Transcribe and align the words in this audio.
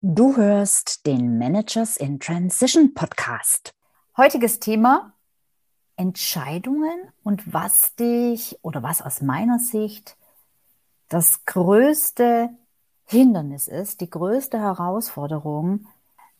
Du 0.00 0.36
hörst 0.36 1.06
den 1.06 1.38
Managers 1.38 1.96
in 1.96 2.20
Transition 2.20 2.94
Podcast. 2.94 3.74
Heutiges 4.16 4.60
Thema 4.60 5.12
Entscheidungen 5.96 7.10
und 7.24 7.52
was 7.52 7.96
dich 7.96 8.56
oder 8.62 8.84
was 8.84 9.02
aus 9.02 9.22
meiner 9.22 9.58
Sicht 9.58 10.16
das 11.08 11.44
größte 11.46 12.50
Hindernis 13.06 13.66
ist, 13.66 14.00
die 14.00 14.08
größte 14.08 14.60
Herausforderung, 14.60 15.88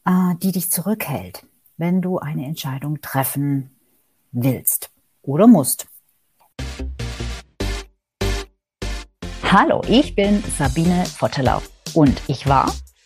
äh, 0.04 0.36
die 0.36 0.52
dich 0.52 0.70
zurückhält, 0.70 1.44
wenn 1.76 2.00
du 2.00 2.20
eine 2.20 2.46
Entscheidung 2.46 3.00
treffen 3.00 3.76
willst 4.30 4.92
oder 5.22 5.48
musst. 5.48 5.88
Hallo, 9.42 9.82
ich 9.88 10.14
bin 10.14 10.44
Sabine 10.56 11.04
Vottelau 11.06 11.60
und 11.94 12.22
ich 12.28 12.46
war 12.46 12.72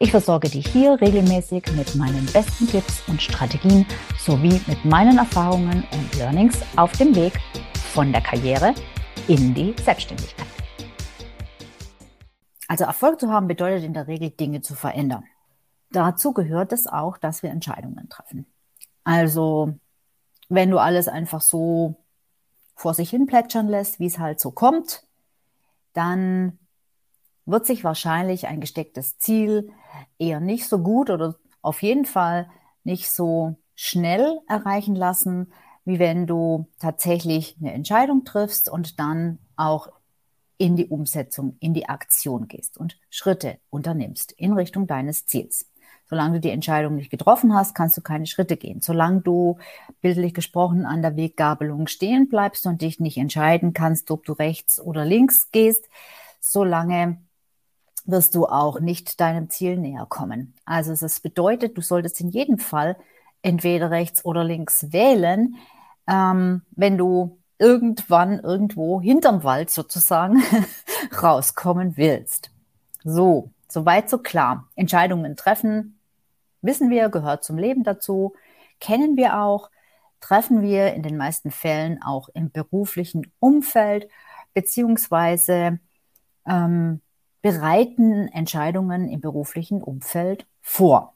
Ich 0.00 0.12
versorge 0.12 0.48
dich 0.48 0.68
hier 0.68 1.00
regelmäßig 1.00 1.72
mit 1.72 1.96
meinen 1.96 2.24
besten 2.26 2.68
Tipps 2.68 3.02
und 3.08 3.20
Strategien 3.20 3.84
sowie 4.16 4.60
mit 4.68 4.84
meinen 4.84 5.18
Erfahrungen 5.18 5.82
und 5.90 6.14
Learnings 6.14 6.60
auf 6.76 6.92
dem 6.92 7.16
Weg 7.16 7.32
von 7.92 8.12
der 8.12 8.20
Karriere 8.20 8.74
in 9.26 9.54
die 9.54 9.74
Selbstständigkeit. 9.82 10.46
Also 12.68 12.84
Erfolg 12.84 13.18
zu 13.18 13.32
haben 13.32 13.48
bedeutet 13.48 13.82
in 13.82 13.92
der 13.92 14.06
Regel 14.06 14.30
Dinge 14.30 14.60
zu 14.60 14.76
verändern. 14.76 15.24
Dazu 15.90 16.32
gehört 16.32 16.72
es 16.72 16.86
auch, 16.86 17.18
dass 17.18 17.42
wir 17.42 17.50
Entscheidungen 17.50 18.08
treffen. 18.08 18.46
Also 19.02 19.74
wenn 20.48 20.70
du 20.70 20.78
alles 20.78 21.08
einfach 21.08 21.40
so 21.40 21.96
vor 22.76 22.94
sich 22.94 23.10
hin 23.10 23.26
plätschern 23.26 23.66
lässt, 23.66 23.98
wie 23.98 24.06
es 24.06 24.20
halt 24.20 24.38
so 24.38 24.52
kommt, 24.52 25.02
dann 25.92 26.56
wird 27.46 27.66
sich 27.66 27.82
wahrscheinlich 27.82 28.46
ein 28.46 28.60
gestecktes 28.60 29.18
Ziel 29.18 29.72
eher 30.18 30.40
nicht 30.40 30.68
so 30.68 30.78
gut 30.78 31.10
oder 31.10 31.36
auf 31.62 31.82
jeden 31.82 32.04
Fall 32.04 32.48
nicht 32.84 33.10
so 33.10 33.56
schnell 33.74 34.40
erreichen 34.48 34.94
lassen, 34.94 35.52
wie 35.84 35.98
wenn 35.98 36.26
du 36.26 36.66
tatsächlich 36.78 37.56
eine 37.60 37.72
Entscheidung 37.72 38.24
triffst 38.24 38.68
und 38.68 38.98
dann 38.98 39.38
auch 39.56 39.88
in 40.58 40.76
die 40.76 40.88
Umsetzung, 40.88 41.56
in 41.60 41.72
die 41.72 41.88
Aktion 41.88 42.48
gehst 42.48 42.76
und 42.76 42.98
Schritte 43.08 43.58
unternimmst 43.70 44.32
in 44.32 44.52
Richtung 44.52 44.86
deines 44.86 45.26
Ziels. 45.26 45.70
Solange 46.10 46.34
du 46.34 46.40
die 46.40 46.50
Entscheidung 46.50 46.96
nicht 46.96 47.10
getroffen 47.10 47.54
hast, 47.54 47.74
kannst 47.74 47.96
du 47.96 48.00
keine 48.00 48.26
Schritte 48.26 48.56
gehen. 48.56 48.80
Solange 48.80 49.20
du 49.20 49.58
bildlich 50.00 50.34
gesprochen 50.34 50.86
an 50.86 51.02
der 51.02 51.16
Weggabelung 51.16 51.86
stehen 51.86 52.28
bleibst 52.28 52.66
und 52.66 52.82
dich 52.82 52.98
nicht 52.98 53.18
entscheiden 53.18 53.74
kannst, 53.74 54.10
ob 54.10 54.24
du 54.24 54.32
rechts 54.32 54.80
oder 54.80 55.04
links 55.04 55.50
gehst, 55.52 55.88
solange 56.40 57.18
wirst 58.08 58.34
du 58.34 58.46
auch 58.46 58.80
nicht 58.80 59.20
deinem 59.20 59.50
Ziel 59.50 59.76
näher 59.76 60.06
kommen. 60.08 60.54
Also 60.64 60.94
das 60.96 61.20
bedeutet, 61.20 61.76
du 61.76 61.82
solltest 61.82 62.20
in 62.20 62.30
jedem 62.30 62.58
Fall 62.58 62.96
entweder 63.42 63.90
rechts 63.90 64.24
oder 64.24 64.44
links 64.44 64.92
wählen, 64.92 65.56
ähm, 66.08 66.62
wenn 66.70 66.96
du 66.96 67.38
irgendwann 67.58 68.40
irgendwo 68.40 69.00
hinterm 69.00 69.44
Wald 69.44 69.68
sozusagen 69.70 70.42
rauskommen 71.22 71.96
willst. 71.98 72.50
So, 73.04 73.50
soweit 73.68 74.08
so 74.08 74.18
klar. 74.18 74.68
Entscheidungen 74.74 75.36
treffen, 75.36 75.98
wissen 76.62 76.88
wir, 76.88 77.10
gehört 77.10 77.44
zum 77.44 77.58
Leben 77.58 77.84
dazu, 77.84 78.34
kennen 78.80 79.18
wir 79.18 79.38
auch, 79.38 79.70
treffen 80.20 80.62
wir 80.62 80.94
in 80.94 81.02
den 81.02 81.18
meisten 81.18 81.50
Fällen 81.50 82.02
auch 82.02 82.30
im 82.30 82.50
beruflichen 82.50 83.30
Umfeld, 83.38 84.08
beziehungsweise 84.54 85.78
ähm, 86.46 87.02
bereiten 87.42 88.28
Entscheidungen 88.28 89.08
im 89.08 89.20
beruflichen 89.20 89.82
Umfeld 89.82 90.46
vor. 90.60 91.14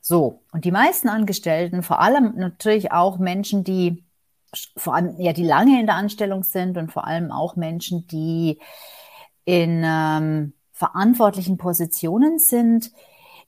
So, 0.00 0.42
und 0.52 0.64
die 0.64 0.70
meisten 0.70 1.08
Angestellten, 1.08 1.82
vor 1.82 2.00
allem 2.00 2.34
natürlich 2.36 2.92
auch 2.92 3.18
Menschen, 3.18 3.64
die 3.64 4.04
vor 4.76 4.94
allem 4.94 5.18
ja, 5.18 5.32
die 5.32 5.44
lange 5.44 5.80
in 5.80 5.86
der 5.86 5.96
Anstellung 5.96 6.44
sind 6.44 6.76
und 6.76 6.92
vor 6.92 7.06
allem 7.06 7.32
auch 7.32 7.56
Menschen, 7.56 8.06
die 8.06 8.60
in 9.44 9.82
ähm, 9.84 10.52
verantwortlichen 10.72 11.56
Positionen 11.56 12.38
sind, 12.38 12.92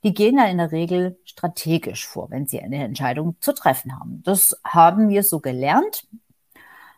die 0.03 0.15
gehen 0.15 0.39
ja 0.39 0.45
in 0.47 0.59
der 0.59 0.73
Regel 0.73 1.19
strategisch 1.25 2.07
vor, 2.07 2.31
wenn 2.31 2.47
sie 2.47 2.61
eine 2.61 2.85
Entscheidung 2.85 3.37
zu 3.41 3.53
treffen 3.53 3.99
haben. 3.99 4.23
Das 4.25 4.57
haben 4.65 5.09
wir 5.09 5.23
so 5.23 5.41
gelernt. 5.41 6.07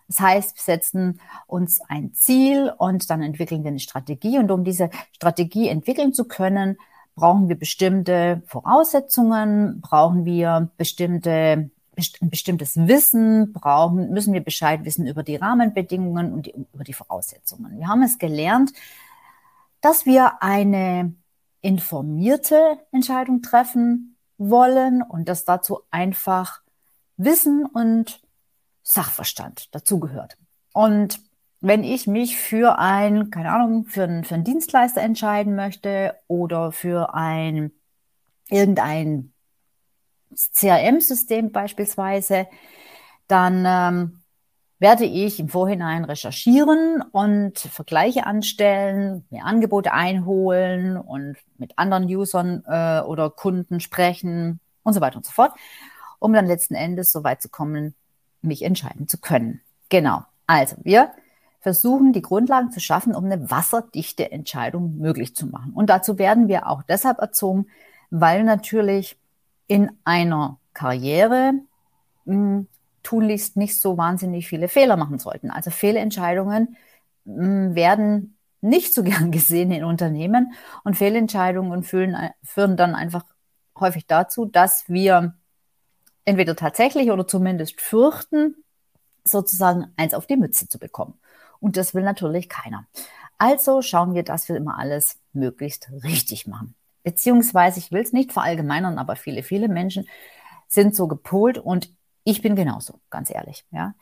Das 0.08 0.20
heißt, 0.20 0.56
wir 0.56 0.62
setzen 0.62 1.20
uns 1.46 1.80
ein 1.82 2.14
Ziel 2.14 2.72
und 2.76 3.08
dann 3.10 3.22
entwickeln 3.22 3.62
wir 3.62 3.70
eine 3.70 3.78
Strategie. 3.78 4.38
Und 4.38 4.50
um 4.50 4.64
diese 4.64 4.91
Strategie 5.12 5.69
entwickeln 5.69 6.12
zu 6.12 6.24
können, 6.24 6.78
brauchen 7.14 7.48
wir 7.48 7.58
bestimmte 7.58 8.42
Voraussetzungen, 8.46 9.80
brauchen 9.80 10.24
wir 10.24 10.70
bestimmte 10.76 11.70
ein 12.20 12.30
bestimmtes 12.30 12.76
Wissen 12.76 13.52
brauchen, 13.52 14.10
müssen 14.10 14.32
wir 14.32 14.42
Bescheid 14.42 14.84
wissen 14.84 15.06
über 15.06 15.22
die 15.22 15.36
Rahmenbedingungen 15.36 16.32
und 16.32 16.46
die, 16.46 16.54
über 16.72 16.84
die 16.84 16.92
Voraussetzungen. 16.92 17.78
Wir 17.78 17.88
haben 17.88 18.02
es 18.02 18.19
gelernt, 18.19 18.72
dass 19.80 20.06
wir 20.06 20.42
eine 20.42 21.14
informierte 21.60 22.78
Entscheidung 22.92 23.42
treffen 23.42 24.16
wollen 24.38 25.02
und 25.02 25.28
dass 25.28 25.44
dazu 25.44 25.80
einfach 25.90 26.60
Wissen 27.16 27.66
und 27.66 28.20
Sachverstand 28.88 29.75
dazugehört. 29.75 30.38
Und 30.72 31.21
wenn 31.60 31.84
ich 31.84 32.06
mich 32.06 32.38
für 32.38 32.78
ein, 32.78 33.31
keine 33.31 33.53
Ahnung, 33.53 33.84
für 33.84 34.04
einen, 34.04 34.25
für 34.25 34.34
einen 34.34 34.44
Dienstleister 34.44 35.03
entscheiden 35.03 35.54
möchte 35.54 36.15
oder 36.26 36.72
für 36.72 37.12
ein 37.12 37.71
irgendein 38.49 39.34
CRM-System 40.34 41.53
beispielsweise, 41.53 42.47
dann 43.26 43.65
ähm, 43.66 44.21
werde 44.78 45.05
ich 45.05 45.38
im 45.38 45.50
Vorhinein 45.50 46.06
recherchieren 46.06 47.03
und 47.12 47.59
Vergleiche 47.59 48.25
anstellen, 48.25 49.26
mir 49.28 49.44
Angebote 49.44 49.93
einholen 49.93 50.97
und 50.97 51.37
mit 51.59 51.75
anderen 51.76 52.05
Usern 52.05 52.65
äh, 52.66 53.03
oder 53.03 53.28
Kunden 53.28 53.81
sprechen 53.81 54.60
und 54.82 54.94
so 54.94 55.03
weiter 55.03 55.19
und 55.19 55.26
so 55.26 55.32
fort, 55.32 55.53
um 56.20 56.32
dann 56.32 56.47
letzten 56.47 56.75
Endes 56.75 57.12
so 57.12 57.22
weit 57.22 57.43
zu 57.43 57.50
kommen, 57.50 57.94
mich 58.43 58.62
entscheiden 58.62 59.09
zu 59.09 59.19
können. 59.19 59.60
Genau. 59.88 60.22
Also 60.47 60.76
wir 60.82 61.12
versuchen 61.60 62.12
die 62.12 62.22
Grundlagen 62.22 62.71
zu 62.71 62.81
schaffen, 62.81 63.15
um 63.15 63.25
eine 63.25 63.50
wasserdichte 63.50 64.31
Entscheidung 64.31 64.97
möglich 64.99 65.34
zu 65.34 65.47
machen. 65.47 65.72
Und 65.75 65.91
dazu 65.91 66.19
werden 66.19 66.49
wir 66.49 66.69
auch 66.69 66.82
deshalb 66.82 67.19
erzogen, 67.19 67.66
weil 68.10 68.44
natürlich 68.44 69.19
in 69.66 69.91
einer 70.04 70.59
Karriere 70.72 71.53
hm, 72.25 72.69
tunlichst 73.03 73.56
nicht 73.56 73.81
so 73.81 73.97
wahnsinnig 73.97 74.49
viele 74.49 74.69
Fehler 74.69 74.97
machen 74.97 75.19
sollten. 75.19 75.50
Also 75.50 75.70
Fehlentscheidungen 75.70 76.76
mh, 77.25 77.44
hm, 77.44 77.75
werden 77.75 78.37
nicht 78.60 78.94
so 78.94 79.03
gern 79.05 79.31
gesehen 79.31 79.70
in 79.72 79.84
Unternehmen 79.84 80.53
und 80.84 80.97
Fehlentscheidungen 80.97 81.82
führen, 81.82 82.16
führen 82.43 82.76
dann 82.76 82.94
einfach 82.94 83.25
häufig 83.78 84.06
dazu, 84.06 84.44
dass 84.44 84.88
wir 84.88 85.34
entweder 86.28 86.54
tatsächlich 86.54 87.10
oder 87.10 87.26
zumindest 87.26 87.80
fürchten, 87.80 88.54
sozusagen 89.25 89.92
eins 89.96 90.12
auf 90.12 90.26
die 90.26 90.36
Mütze 90.36 90.69
zu 90.69 90.78
bekommen. 90.78 91.19
Und 91.58 91.78
das 91.78 91.94
will 91.94 92.02
natürlich 92.02 92.50
keiner. 92.50 92.86
Also 93.38 93.80
schauen 93.80 94.14
wir, 94.14 94.25
dass 94.25 94.48
wir 94.48 94.56
immer 94.56 94.78
alles 94.78 95.19
möglichst 95.32 95.90
richtig 96.04 96.46
machen. 96.46 96.75
Beziehungsweise, 97.02 97.78
ich 97.78 97.92
will 97.92 98.02
es 98.02 98.12
nicht 98.12 98.32
verallgemeinern, 98.32 98.98
aber 98.98 99.16
viele, 99.16 99.42
viele 99.42 99.69
Menschen 99.69 100.06
sind 100.66 100.94
so 100.94 101.08
gepolt 101.08 101.56
und 101.56 101.90
ich 102.25 102.42
bin 102.42 102.56
genauso, 102.56 103.00
ganz 103.08 103.31
ehrlich. 103.31 103.64
Ja. 103.70 103.94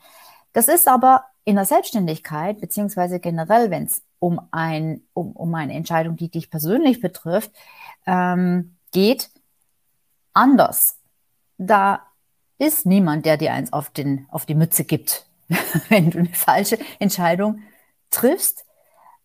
Das 0.51 0.67
ist 0.67 0.89
aber 0.89 1.23
in 1.45 1.55
der 1.55 1.63
Selbstständigkeit, 1.63 2.59
beziehungsweise 2.59 3.21
generell, 3.21 3.71
wenn 3.71 3.85
es 3.85 4.01
um, 4.19 4.41
ein, 4.51 5.01
um, 5.13 5.31
um 5.31 5.55
eine 5.55 5.75
Entscheidung, 5.75 6.17
die 6.17 6.29
dich 6.29 6.49
persönlich 6.49 6.99
betrifft, 6.99 7.51
ähm, 8.05 8.75
geht, 8.91 9.29
anders. 10.33 10.97
Da 11.57 12.06
ist 12.57 12.85
niemand, 12.85 13.25
der 13.25 13.37
dir 13.37 13.53
eins 13.53 13.73
auf, 13.73 13.89
den, 13.89 14.27
auf 14.29 14.45
die 14.45 14.55
Mütze 14.55 14.83
gibt, 14.83 15.25
wenn 15.89 16.11
du 16.11 16.19
eine 16.19 16.33
falsche 16.33 16.77
Entscheidung 16.99 17.61
triffst. 18.09 18.65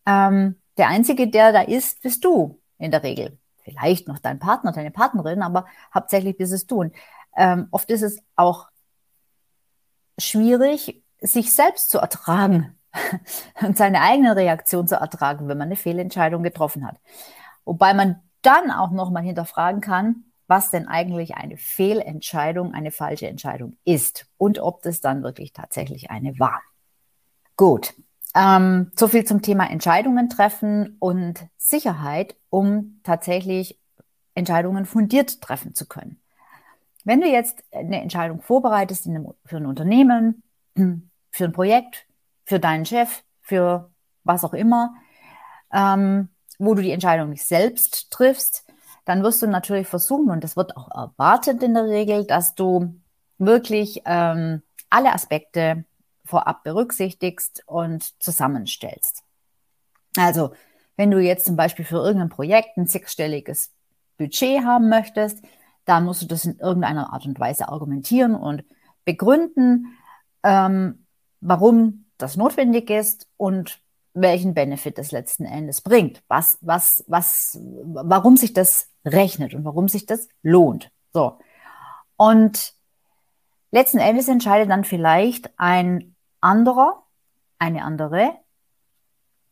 Ähm, 0.06 0.56
der 0.76 0.88
Einzige, 0.88 1.28
der 1.28 1.52
da 1.52 1.62
ist, 1.62 2.02
bist 2.02 2.24
du 2.24 2.60
in 2.78 2.90
der 2.90 3.02
Regel. 3.02 3.38
Vielleicht 3.62 4.08
noch 4.08 4.18
dein 4.18 4.38
Partner, 4.38 4.72
deine 4.72 4.90
Partnerin, 4.90 5.42
aber 5.42 5.66
hauptsächlich 5.94 6.36
bist 6.36 6.52
es 6.52 6.66
du. 6.66 6.80
Und 6.80 6.94
ähm, 7.36 7.68
oft 7.70 7.90
ist 7.90 8.02
es 8.02 8.18
auch 8.36 8.68
schwierig, 10.18 11.02
sich 11.20 11.54
selbst 11.54 11.90
zu 11.90 11.98
ertragen 11.98 12.76
und 13.62 13.78
seine 13.78 14.00
eigene 14.00 14.34
Reaktion 14.36 14.88
zu 14.88 14.96
ertragen, 14.96 15.48
wenn 15.48 15.58
man 15.58 15.68
eine 15.68 15.76
Fehlentscheidung 15.76 16.42
getroffen 16.42 16.86
hat. 16.86 16.96
Wobei 17.64 17.94
man 17.94 18.20
dann 18.42 18.70
auch 18.70 18.90
nochmal 18.90 19.22
hinterfragen 19.22 19.80
kann, 19.80 20.24
was 20.52 20.68
denn 20.68 20.86
eigentlich 20.86 21.34
eine 21.34 21.56
Fehlentscheidung, 21.56 22.74
eine 22.74 22.90
falsche 22.90 23.26
Entscheidung 23.26 23.78
ist 23.86 24.26
und 24.36 24.58
ob 24.58 24.82
das 24.82 25.00
dann 25.00 25.22
wirklich 25.22 25.54
tatsächlich 25.54 26.10
eine 26.10 26.38
war. 26.38 26.60
Gut, 27.56 27.94
ähm, 28.34 28.92
so 28.94 29.08
viel 29.08 29.24
zum 29.24 29.40
Thema 29.40 29.70
Entscheidungen 29.70 30.28
treffen 30.28 30.98
und 30.98 31.46
Sicherheit, 31.56 32.36
um 32.50 33.00
tatsächlich 33.02 33.80
Entscheidungen 34.34 34.84
fundiert 34.84 35.40
treffen 35.40 35.74
zu 35.74 35.86
können. 35.86 36.20
Wenn 37.02 37.22
du 37.22 37.28
jetzt 37.28 37.64
eine 37.72 38.02
Entscheidung 38.02 38.42
vorbereitest 38.42 39.06
einem, 39.06 39.32
für 39.46 39.56
ein 39.56 39.64
Unternehmen, 39.64 40.42
für 41.30 41.44
ein 41.44 41.52
Projekt, 41.52 42.06
für 42.44 42.60
deinen 42.60 42.84
Chef, 42.84 43.22
für 43.40 43.90
was 44.22 44.44
auch 44.44 44.52
immer, 44.52 44.94
ähm, 45.72 46.28
wo 46.58 46.74
du 46.74 46.82
die 46.82 46.92
Entscheidung 46.92 47.30
nicht 47.30 47.46
selbst 47.46 48.10
triffst, 48.10 48.66
dann 49.04 49.22
wirst 49.22 49.42
du 49.42 49.46
natürlich 49.46 49.88
versuchen, 49.88 50.30
und 50.30 50.44
das 50.44 50.56
wird 50.56 50.76
auch 50.76 50.90
erwartet 50.90 51.62
in 51.62 51.74
der 51.74 51.86
Regel, 51.86 52.24
dass 52.24 52.54
du 52.54 52.94
wirklich 53.38 54.02
ähm, 54.04 54.62
alle 54.90 55.12
Aspekte 55.12 55.84
vorab 56.24 56.62
berücksichtigst 56.64 57.64
und 57.66 58.22
zusammenstellst. 58.22 59.22
Also, 60.16 60.52
wenn 60.96 61.10
du 61.10 61.18
jetzt 61.18 61.46
zum 61.46 61.56
Beispiel 61.56 61.84
für 61.84 61.96
irgendein 61.96 62.28
Projekt 62.28 62.76
ein 62.76 62.86
sechsstelliges 62.86 63.72
Budget 64.18 64.64
haben 64.64 64.88
möchtest, 64.88 65.42
dann 65.84 66.04
musst 66.04 66.22
du 66.22 66.26
das 66.26 66.44
in 66.44 66.58
irgendeiner 66.58 67.12
Art 67.12 67.26
und 67.26 67.40
Weise 67.40 67.68
argumentieren 67.68 68.34
und 68.34 68.64
begründen, 69.04 69.96
ähm, 70.44 71.06
warum 71.40 72.04
das 72.18 72.36
notwendig 72.36 72.88
ist 72.90 73.26
und 73.36 73.80
welchen 74.14 74.54
Benefit 74.54 74.98
das 74.98 75.10
letzten 75.10 75.44
Endes 75.44 75.80
bringt, 75.80 76.22
was, 76.28 76.58
was, 76.60 77.04
was, 77.06 77.58
warum 77.60 78.36
sich 78.36 78.52
das 78.52 78.88
rechnet 79.04 79.54
und 79.54 79.64
warum 79.64 79.88
sich 79.88 80.06
das 80.06 80.28
lohnt. 80.42 80.90
So. 81.12 81.38
Und 82.16 82.74
letzten 83.70 83.98
Endes 83.98 84.28
entscheidet 84.28 84.70
dann 84.70 84.84
vielleicht 84.84 85.50
ein 85.58 86.14
anderer, 86.40 87.02
eine 87.58 87.84
andere, 87.84 88.32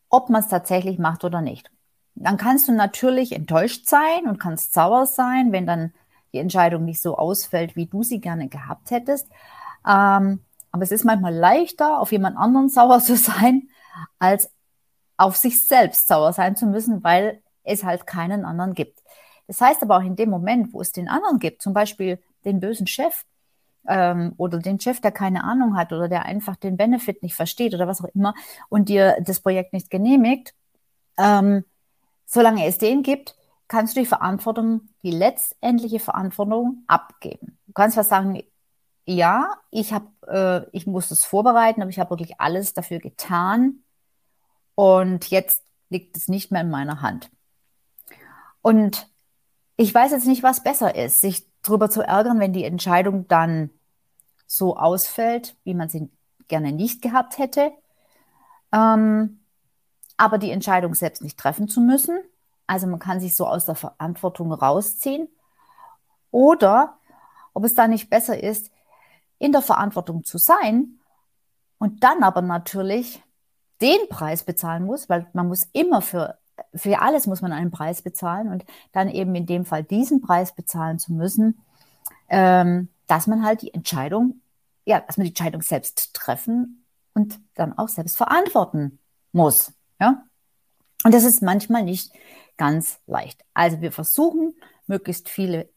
ob 0.09 0.29
man 0.29 0.43
es 0.43 0.49
tatsächlich 0.49 0.99
macht 0.99 1.25
oder 1.25 1.41
nicht. 1.41 1.71
Dann 2.15 2.37
kannst 2.37 2.69
du 2.69 2.73
natürlich 2.73 3.33
enttäuscht 3.33 3.89
sein 3.89 4.27
und 4.27 4.39
kannst 4.39 4.75
sauer 4.75 5.07
sein, 5.07 5.53
wenn 5.53 5.67
dann 5.67 5.95
die 6.33 6.39
Entscheidung 6.39 6.85
nicht 6.85 7.01
so 7.01 7.17
ausfällt, 7.17 7.77
wie 7.77 7.87
du 7.87 8.03
sie 8.03 8.21
gerne 8.21 8.49
gehabt 8.49 8.91
hättest. 8.91 9.29
Ähm, 9.87 10.41
aber 10.73 10.83
es 10.83 10.93
ist 10.93 11.05
manchmal 11.05 11.35
leichter, 11.35 11.99
auf 11.99 12.13
jemand 12.13 12.37
anderen 12.37 12.69
sauer 12.69 13.01
zu 13.01 13.17
sein, 13.17 13.69
als 14.19 14.51
auf 15.17 15.37
sich 15.37 15.67
selbst 15.67 16.09
sauer 16.09 16.33
sein 16.33 16.57
zu 16.57 16.67
müssen, 16.67 17.05
weil 17.05 17.43
es 17.63 17.85
halt 17.85 18.07
keinen 18.07 18.45
anderen 18.45 18.75
gibt. 18.75 19.03
Das 19.47 19.61
heißt 19.61 19.83
aber 19.83 19.99
auch 19.99 20.03
in 20.03 20.17
dem 20.17 20.31
Moment, 20.31 20.73
wo 20.73 20.81
es 20.81 20.93
den 20.93 21.09
anderen 21.09 21.39
gibt, 21.39 21.61
zum 21.61 21.75
Beispiel 21.75 22.19
den 22.45 22.61
bösen 22.61 22.87
Chef 22.87 23.25
ähm, 23.87 24.33
oder 24.37 24.59
den 24.59 24.81
Chef, 24.81 25.01
der 25.01 25.13
keine 25.13 25.45
Ahnung 25.45 25.77
hat 25.77 25.93
oder 25.93 26.09
der 26.09 26.25
einfach 26.25 26.57
den 26.57 26.77
Benefit 26.77 27.23
nicht 27.23 27.35
versteht 27.35 27.75
oder 27.75 27.87
was 27.87 28.03
auch 28.03 28.09
immer 28.15 28.35
und 28.69 28.89
dir 28.89 29.17
das 29.21 29.41
Projekt 29.41 29.73
nicht 29.73 29.91
genehmigt, 29.91 30.55
ähm, 31.19 31.65
solange 32.27 32.65
es 32.67 32.79
den 32.79 33.03
gibt, 33.03 33.37
kannst 33.69 33.97
du 33.97 34.01
die 34.01 34.07
Verantwortung, 34.07 34.89
die 35.03 35.11
letztendliche 35.11 36.01
Verantwortung 36.01 36.85
abgeben. 36.87 37.59
Du 37.67 37.73
kannst 37.73 37.97
was 37.97 38.09
sagen, 38.09 38.43
ja, 39.05 39.55
ich 39.71 39.93
habe, 39.93 40.07
äh, 40.29 40.77
ich 40.77 40.87
muss 40.87 41.11
es 41.11 41.25
vorbereiten, 41.25 41.83
aber 41.83 41.91
ich 41.91 41.99
habe 41.99 42.11
wirklich 42.11 42.41
alles 42.41 42.73
dafür 42.73 43.01
getan 43.01 43.83
und 44.75 45.31
jetzt 45.31 45.63
liegt 45.89 46.17
es 46.17 46.29
nicht 46.29 46.51
mehr 46.51 46.63
in 46.63 46.71
meiner 46.71 47.03
Hand. 47.03 47.31
Und 48.63 49.09
ich 49.77 49.95
weiß 49.95 50.13
jetzt 50.13 50.27
nicht, 50.27 50.43
was 50.43 50.63
besser 50.63 50.95
ist, 50.95 51.21
sich 51.21 51.47
darüber 51.63 51.91
zu 51.91 52.03
ärgern, 52.03 52.41
wenn 52.41 52.53
die 52.53 52.65
Entscheidung 52.65 53.27
dann 53.29 53.71
so 54.47 54.77
ausfällt, 54.77 55.57
wie 55.65 55.75
man 55.75 55.89
sie 55.89 56.11
gerne 56.49 56.73
nicht 56.73 57.03
gehabt 57.03 57.39
hätte, 57.39 57.73
ähm, 58.73 59.41
aber 60.17 60.39
die 60.39 60.51
Entscheidung 60.51 60.95
selbst 60.95 61.23
nicht 61.23 61.39
treffen 61.39 61.69
zu 61.69 61.81
müssen. 61.81 62.21
Also 62.67 62.87
man 62.87 62.99
kann 62.99 63.21
sich 63.21 63.35
so 63.35 63.47
aus 63.47 63.65
der 63.65 63.75
Verantwortung 63.75 64.53
rausziehen. 64.53 65.29
Oder 66.31 66.99
ob 67.55 67.65
es 67.65 67.75
da 67.75 67.89
nicht 67.89 68.11
besser 68.11 68.41
ist, 68.43 68.71
in 69.39 69.53
der 69.53 69.63
Verantwortung 69.63 70.25
zu 70.25 70.39
sein 70.39 71.01
und 71.79 72.05
dann 72.05 72.23
aber 72.23 72.43
natürlich 72.43 73.23
den 73.81 74.09
Preis 74.09 74.43
bezahlen 74.45 74.85
muss, 74.85 75.09
weil 75.09 75.27
man 75.33 75.49
muss 75.49 75.69
immer 75.73 76.03
für, 76.03 76.39
für 76.75 77.01
alles 77.01 77.27
muss 77.27 77.43
man 77.43 77.53
einen 77.53 77.71
Preis 77.71 78.03
bezahlen 78.03 78.49
und 78.49 78.65
dann 78.93 79.09
eben 79.09 79.35
in 79.35 79.47
dem 79.47 79.65
Fall 79.65 79.83
diesen 79.83 80.21
Preis 80.21 80.55
bezahlen 80.55 80.99
zu 80.99 81.13
müssen, 81.13 81.61
ähm, 82.29 82.89
dass 83.07 83.27
man 83.27 83.45
halt 83.45 83.63
die 83.63 83.75
Entscheidung, 83.75 84.41
ja, 84.85 85.01
dass 85.01 85.17
man 85.17 85.25
die 85.25 85.31
Entscheidung 85.31 85.63
selbst 85.63 86.15
treffen 86.15 86.85
und 87.15 87.41
dann 87.55 87.77
auch 87.77 87.89
selbst 87.89 88.17
verantworten 88.17 88.99
muss. 89.33 89.73
Ja? 90.01 90.25
Und 91.05 91.15
das 91.15 91.25
ist 91.25 91.43
manchmal 91.43 91.83
nicht 91.83 92.13
ganz 92.57 93.01
leicht. 93.07 93.43
Also 93.55 93.81
wir 93.81 93.91
versuchen, 93.91 94.55
möglichst 94.87 95.29
viele 95.29 95.69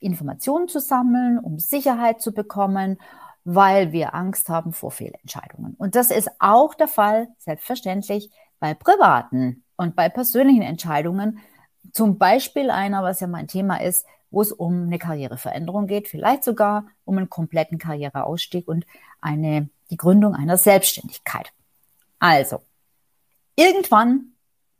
Informationen 0.00 0.68
zu 0.68 0.80
sammeln, 0.80 1.38
um 1.38 1.58
Sicherheit 1.58 2.20
zu 2.20 2.32
bekommen, 2.32 2.98
weil 3.44 3.92
wir 3.92 4.14
Angst 4.14 4.48
haben 4.48 4.72
vor 4.72 4.90
Fehlentscheidungen. 4.90 5.74
Und 5.78 5.94
das 5.94 6.10
ist 6.10 6.30
auch 6.38 6.74
der 6.74 6.88
Fall, 6.88 7.28
selbstverständlich, 7.38 8.30
bei 8.60 8.74
privaten 8.74 9.64
und 9.76 9.96
bei 9.96 10.08
persönlichen 10.08 10.62
Entscheidungen. 10.62 11.40
Zum 11.92 12.18
Beispiel 12.18 12.70
einer, 12.70 13.02
was 13.02 13.20
ja 13.20 13.26
mein 13.26 13.48
Thema 13.48 13.80
ist, 13.80 14.06
wo 14.30 14.40
es 14.40 14.52
um 14.52 14.84
eine 14.84 14.98
Karriereveränderung 14.98 15.86
geht, 15.86 16.08
vielleicht 16.08 16.44
sogar 16.44 16.86
um 17.04 17.18
einen 17.18 17.28
kompletten 17.28 17.78
Karriereausstieg 17.78 18.68
und 18.68 18.86
eine, 19.20 19.68
die 19.90 19.96
Gründung 19.96 20.34
einer 20.34 20.56
Selbstständigkeit. 20.56 21.52
Also, 22.18 22.60
irgendwann 23.56 24.32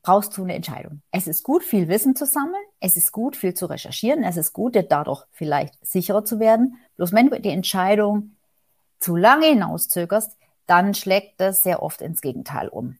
brauchst 0.02 0.36
du 0.36 0.42
eine 0.42 0.54
Entscheidung. 0.54 1.02
Es 1.10 1.26
ist 1.26 1.42
gut, 1.42 1.62
viel 1.62 1.88
Wissen 1.88 2.16
zu 2.16 2.26
sammeln. 2.26 2.62
Es 2.80 2.96
ist 2.96 3.12
gut, 3.12 3.36
viel 3.36 3.54
zu 3.54 3.66
recherchieren. 3.66 4.24
Es 4.24 4.36
ist 4.36 4.52
gut, 4.52 4.74
dir 4.74 4.82
dadurch 4.82 5.24
vielleicht 5.32 5.74
sicherer 5.86 6.24
zu 6.24 6.40
werden. 6.40 6.78
Bloß 6.96 7.12
wenn 7.12 7.30
du 7.30 7.40
die 7.40 7.50
Entscheidung 7.50 8.36
zu 9.02 9.16
lange 9.16 9.46
hinauszögerst, 9.46 10.36
dann 10.66 10.94
schlägt 10.94 11.40
das 11.40 11.62
sehr 11.62 11.82
oft 11.82 12.00
ins 12.00 12.20
Gegenteil 12.20 12.68
um. 12.68 12.98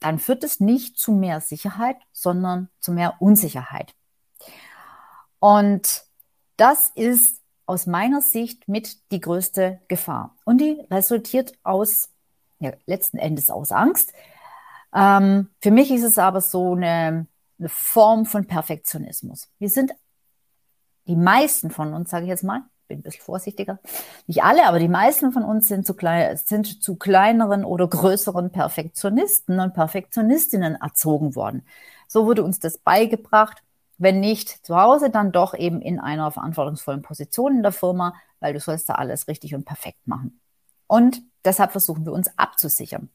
Dann 0.00 0.18
führt 0.18 0.44
es 0.44 0.60
nicht 0.60 0.98
zu 0.98 1.12
mehr 1.12 1.40
Sicherheit, 1.40 1.96
sondern 2.12 2.68
zu 2.80 2.92
mehr 2.92 3.14
Unsicherheit. 3.20 3.94
Und 5.38 6.04
das 6.56 6.90
ist 6.94 7.40
aus 7.66 7.86
meiner 7.86 8.20
Sicht 8.20 8.68
mit 8.68 9.10
die 9.12 9.20
größte 9.20 9.80
Gefahr. 9.88 10.34
Und 10.44 10.58
die 10.60 10.84
resultiert 10.90 11.52
aus, 11.62 12.10
ja, 12.58 12.72
letzten 12.86 13.18
Endes 13.18 13.50
aus 13.50 13.72
Angst, 13.72 14.12
ähm, 14.94 15.50
für 15.60 15.70
mich 15.70 15.90
ist 15.90 16.04
es 16.04 16.18
aber 16.18 16.40
so 16.40 16.74
eine, 16.74 17.26
eine 17.58 17.68
Form 17.68 18.26
von 18.26 18.46
Perfektionismus. 18.46 19.48
Wir 19.58 19.68
sind, 19.68 19.92
die 21.06 21.16
meisten 21.16 21.70
von 21.70 21.92
uns, 21.94 22.10
sage 22.10 22.24
ich 22.24 22.30
jetzt 22.30 22.44
mal, 22.44 22.62
bin 22.86 22.98
ein 22.98 23.02
bisschen 23.02 23.22
vorsichtiger, 23.22 23.78
nicht 24.26 24.42
alle, 24.42 24.66
aber 24.66 24.78
die 24.78 24.88
meisten 24.88 25.32
von 25.32 25.42
uns 25.42 25.68
sind 25.68 25.86
zu, 25.86 25.94
klein, 25.94 26.36
sind 26.36 26.82
zu 26.82 26.96
kleineren 26.96 27.64
oder 27.64 27.88
größeren 27.88 28.50
Perfektionisten 28.50 29.60
und 29.60 29.74
Perfektionistinnen 29.74 30.76
erzogen 30.76 31.34
worden. 31.34 31.64
So 32.08 32.26
wurde 32.26 32.42
uns 32.44 32.60
das 32.60 32.78
beigebracht. 32.78 33.62
Wenn 33.98 34.20
nicht 34.20 34.64
zu 34.66 34.76
Hause, 34.76 35.10
dann 35.10 35.32
doch 35.32 35.54
eben 35.54 35.80
in 35.80 35.98
einer 36.00 36.30
verantwortungsvollen 36.30 37.02
Position 37.02 37.56
in 37.56 37.62
der 37.62 37.72
Firma, 37.72 38.14
weil 38.40 38.52
du 38.52 38.60
sollst 38.60 38.88
da 38.88 38.94
alles 38.94 39.26
richtig 39.26 39.54
und 39.54 39.64
perfekt 39.64 40.06
machen. 40.06 40.38
Und 40.86 41.22
deshalb 41.44 41.72
versuchen 41.72 42.04
wir 42.04 42.12
uns 42.12 42.30
abzusichern. 42.38 43.08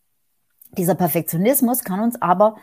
Dieser 0.77 0.95
Perfektionismus 0.95 1.83
kann 1.83 1.99
uns 1.99 2.21
aber 2.21 2.55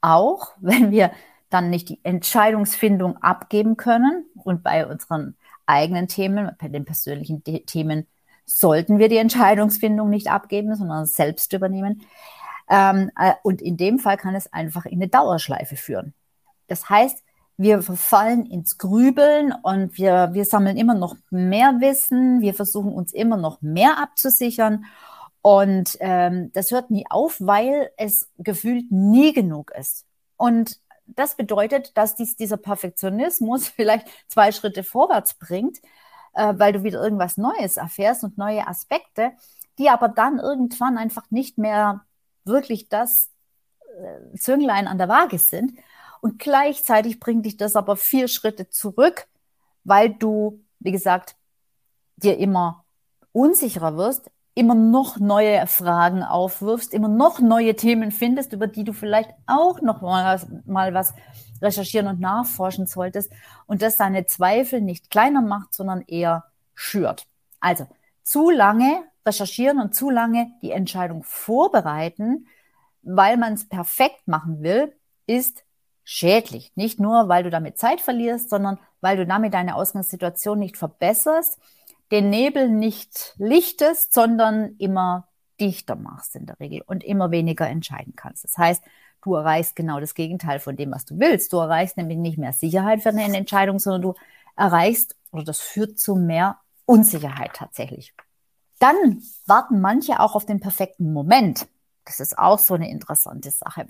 auch, 0.00 0.52
wenn 0.60 0.90
wir 0.90 1.10
dann 1.50 1.70
nicht 1.70 1.88
die 1.88 2.00
Entscheidungsfindung 2.02 3.16
abgeben 3.18 3.76
können 3.76 4.26
und 4.34 4.62
bei 4.62 4.86
unseren 4.86 5.36
eigenen 5.66 6.08
Themen, 6.08 6.50
bei 6.58 6.68
den 6.68 6.84
persönlichen 6.84 7.42
Themen 7.44 8.06
sollten 8.46 8.98
wir 8.98 9.08
die 9.08 9.16
Entscheidungsfindung 9.16 10.10
nicht 10.10 10.28
abgeben, 10.28 10.74
sondern 10.74 11.06
selbst 11.06 11.52
übernehmen. 11.52 12.02
Ähm, 12.68 13.10
äh, 13.18 13.32
und 13.42 13.62
in 13.62 13.76
dem 13.76 13.98
Fall 13.98 14.16
kann 14.16 14.34
es 14.34 14.52
einfach 14.52 14.86
in 14.86 14.94
eine 14.94 15.08
Dauerschleife 15.08 15.76
führen. 15.76 16.14
Das 16.66 16.88
heißt, 16.88 17.22
wir 17.56 17.82
verfallen 17.82 18.46
ins 18.46 18.78
Grübeln 18.78 19.54
und 19.62 19.96
wir, 19.96 20.30
wir 20.32 20.44
sammeln 20.44 20.76
immer 20.76 20.94
noch 20.94 21.14
mehr 21.30 21.76
Wissen, 21.80 22.40
wir 22.40 22.54
versuchen 22.54 22.92
uns 22.92 23.12
immer 23.12 23.36
noch 23.36 23.62
mehr 23.62 23.98
abzusichern 23.98 24.84
und 25.40 25.98
ähm, 26.00 26.50
das 26.54 26.70
hört 26.70 26.90
nie 26.90 27.04
auf, 27.08 27.36
weil 27.38 27.90
es 27.98 28.30
gefühlt 28.38 28.90
nie 28.90 29.34
genug 29.34 29.72
ist. 29.78 30.06
Und 30.36 30.80
das 31.06 31.36
bedeutet, 31.36 31.96
dass 31.96 32.16
dies, 32.16 32.36
dieser 32.36 32.56
Perfektionismus 32.56 33.68
vielleicht 33.76 34.06
zwei 34.28 34.52
Schritte 34.52 34.84
vorwärts 34.84 35.34
bringt, 35.34 35.78
äh, 36.34 36.54
weil 36.56 36.72
du 36.72 36.82
wieder 36.82 37.02
irgendwas 37.02 37.36
Neues 37.36 37.76
erfährst 37.76 38.24
und 38.24 38.38
neue 38.38 38.66
Aspekte, 38.66 39.32
die 39.78 39.90
aber 39.90 40.08
dann 40.08 40.38
irgendwann 40.38 40.98
einfach 40.98 41.30
nicht 41.30 41.58
mehr 41.58 42.04
wirklich 42.44 42.88
das 42.88 43.30
äh, 43.98 44.36
Zünglein 44.36 44.86
an 44.86 44.98
der 44.98 45.08
Waage 45.08 45.38
sind. 45.38 45.78
Und 46.20 46.38
gleichzeitig 46.38 47.20
bringt 47.20 47.44
dich 47.44 47.56
das 47.56 47.76
aber 47.76 47.96
vier 47.96 48.28
Schritte 48.28 48.70
zurück, 48.70 49.26
weil 49.84 50.10
du, 50.10 50.64
wie 50.78 50.92
gesagt, 50.92 51.36
dir 52.16 52.38
immer 52.38 52.84
unsicherer 53.32 53.96
wirst, 53.96 54.30
immer 54.54 54.74
noch 54.74 55.18
neue 55.18 55.66
Fragen 55.66 56.22
aufwirfst, 56.22 56.94
immer 56.94 57.08
noch 57.08 57.40
neue 57.40 57.74
Themen 57.74 58.12
findest, 58.12 58.52
über 58.52 58.66
die 58.66 58.84
du 58.84 58.92
vielleicht 58.92 59.30
auch 59.46 59.80
noch 59.80 60.00
mal, 60.00 60.40
mal 60.64 60.94
was 60.94 61.14
recherchieren 61.60 62.06
und 62.06 62.20
nachforschen 62.20 62.86
solltest 62.86 63.32
und 63.66 63.82
das 63.82 63.96
deine 63.96 64.26
Zweifel 64.26 64.80
nicht 64.80 65.10
kleiner 65.10 65.42
macht, 65.42 65.74
sondern 65.74 66.02
eher 66.02 66.44
schürt. 66.74 67.26
Also 67.60 67.86
zu 68.22 68.50
lange 68.50 69.02
recherchieren 69.26 69.80
und 69.80 69.94
zu 69.94 70.10
lange 70.10 70.52
die 70.62 70.70
Entscheidung 70.70 71.22
vorbereiten, 71.24 72.46
weil 73.02 73.36
man 73.36 73.54
es 73.54 73.68
perfekt 73.68 74.28
machen 74.28 74.62
will, 74.62 74.94
ist 75.26 75.64
schädlich. 76.04 76.72
Nicht 76.74 77.00
nur, 77.00 77.28
weil 77.28 77.42
du 77.42 77.50
damit 77.50 77.78
Zeit 77.78 78.00
verlierst, 78.00 78.50
sondern 78.50 78.78
weil 79.00 79.16
du 79.16 79.26
damit 79.26 79.54
deine 79.54 79.74
Ausgangssituation 79.74 80.58
nicht 80.58 80.76
verbesserst, 80.76 81.58
den 82.14 82.30
Nebel 82.30 82.68
nicht 82.68 83.34
lichtest, 83.38 84.14
sondern 84.14 84.76
immer 84.78 85.26
dichter 85.60 85.96
machst 85.96 86.36
in 86.36 86.46
der 86.46 86.60
Regel 86.60 86.80
und 86.86 87.02
immer 87.02 87.32
weniger 87.32 87.68
entscheiden 87.68 88.14
kannst. 88.14 88.44
Das 88.44 88.56
heißt, 88.56 88.84
du 89.22 89.34
erreichst 89.34 89.74
genau 89.74 89.98
das 89.98 90.14
Gegenteil 90.14 90.60
von 90.60 90.76
dem, 90.76 90.92
was 90.92 91.04
du 91.04 91.18
willst. 91.18 91.52
Du 91.52 91.56
erreichst 91.56 91.96
nämlich 91.96 92.18
nicht 92.18 92.38
mehr 92.38 92.52
Sicherheit 92.52 93.02
für 93.02 93.08
eine 93.08 93.36
Entscheidung, 93.36 93.80
sondern 93.80 94.02
du 94.02 94.14
erreichst 94.54 95.16
oder 95.32 95.42
das 95.42 95.58
führt 95.58 95.98
zu 95.98 96.14
mehr 96.14 96.60
Unsicherheit 96.86 97.50
tatsächlich. 97.54 98.14
Dann 98.78 99.20
warten 99.46 99.80
manche 99.80 100.20
auch 100.20 100.36
auf 100.36 100.46
den 100.46 100.60
perfekten 100.60 101.12
Moment. 101.12 101.66
Das 102.04 102.20
ist 102.20 102.38
auch 102.38 102.60
so 102.60 102.74
eine 102.74 102.90
interessante 102.90 103.50
Sache. 103.50 103.88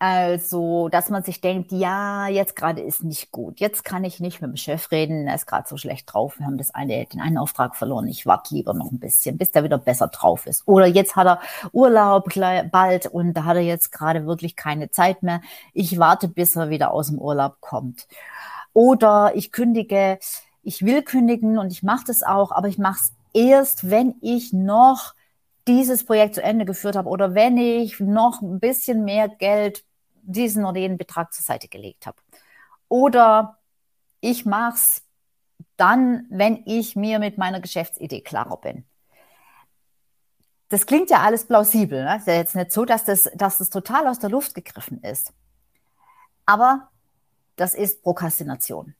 Also, 0.00 0.88
dass 0.88 1.10
man 1.10 1.24
sich 1.24 1.40
denkt, 1.40 1.72
ja, 1.72 2.28
jetzt 2.28 2.54
gerade 2.54 2.80
ist 2.82 3.02
nicht 3.02 3.32
gut. 3.32 3.58
Jetzt 3.58 3.84
kann 3.84 4.04
ich 4.04 4.20
nicht 4.20 4.40
mit 4.40 4.50
dem 4.50 4.56
Chef 4.56 4.92
reden, 4.92 5.26
er 5.26 5.34
ist 5.34 5.46
gerade 5.46 5.68
so 5.68 5.76
schlecht 5.76 6.12
drauf. 6.12 6.38
Wir 6.38 6.46
haben 6.46 6.56
das 6.56 6.72
eine, 6.72 7.04
den 7.06 7.20
einen 7.20 7.36
Auftrag 7.36 7.74
verloren. 7.74 8.06
Ich 8.06 8.24
warte 8.24 8.54
lieber 8.54 8.74
noch 8.74 8.92
ein 8.92 9.00
bisschen, 9.00 9.38
bis 9.38 9.50
der 9.50 9.64
wieder 9.64 9.78
besser 9.78 10.06
drauf 10.06 10.46
ist. 10.46 10.62
Oder 10.68 10.86
jetzt 10.86 11.16
hat 11.16 11.26
er 11.26 11.40
Urlaub 11.72 12.28
bald 12.70 13.06
und 13.06 13.34
da 13.34 13.44
hat 13.44 13.56
er 13.56 13.62
jetzt 13.62 13.90
gerade 13.90 14.24
wirklich 14.24 14.54
keine 14.54 14.90
Zeit 14.90 15.24
mehr. 15.24 15.40
Ich 15.72 15.98
warte, 15.98 16.28
bis 16.28 16.54
er 16.54 16.70
wieder 16.70 16.92
aus 16.92 17.08
dem 17.08 17.18
Urlaub 17.18 17.56
kommt. 17.60 18.06
Oder 18.74 19.32
ich 19.34 19.50
kündige, 19.50 20.20
ich 20.62 20.84
will 20.84 21.02
kündigen 21.02 21.58
und 21.58 21.72
ich 21.72 21.82
mache 21.82 22.04
das 22.06 22.22
auch, 22.22 22.52
aber 22.52 22.68
ich 22.68 22.78
mache 22.78 23.00
es 23.00 23.12
erst, 23.32 23.90
wenn 23.90 24.14
ich 24.20 24.52
noch 24.52 25.14
dieses 25.66 26.04
Projekt 26.04 26.36
zu 26.36 26.42
Ende 26.42 26.64
geführt 26.64 26.94
habe 26.94 27.08
oder 27.08 27.34
wenn 27.34 27.58
ich 27.58 27.98
noch 27.98 28.42
ein 28.42 28.60
bisschen 28.60 29.04
mehr 29.04 29.28
Geld 29.28 29.84
diesen 30.28 30.64
oder 30.64 30.78
jenen 30.78 30.98
Betrag 30.98 31.32
zur 31.32 31.44
Seite 31.44 31.68
gelegt 31.68 32.06
habe. 32.06 32.18
Oder 32.88 33.58
ich 34.20 34.44
mache 34.44 34.74
es 34.74 35.02
dann, 35.76 36.26
wenn 36.30 36.62
ich 36.66 36.96
mir 36.96 37.18
mit 37.18 37.38
meiner 37.38 37.60
Geschäftsidee 37.60 38.20
klarer 38.20 38.58
bin. 38.58 38.84
Das 40.68 40.86
klingt 40.86 41.10
ja 41.10 41.22
alles 41.22 41.46
plausibel. 41.46 42.04
Ne? 42.04 42.16
Ist 42.16 42.26
ja 42.26 42.34
jetzt 42.34 42.54
nicht 42.54 42.72
so, 42.72 42.84
dass 42.84 43.04
das, 43.04 43.30
dass 43.34 43.58
das 43.58 43.70
total 43.70 44.06
aus 44.06 44.18
der 44.18 44.30
Luft 44.30 44.54
gegriffen 44.54 45.02
ist. 45.02 45.32
Aber 46.44 46.90
das 47.56 47.74
ist 47.74 48.02
Prokrastination. 48.02 48.94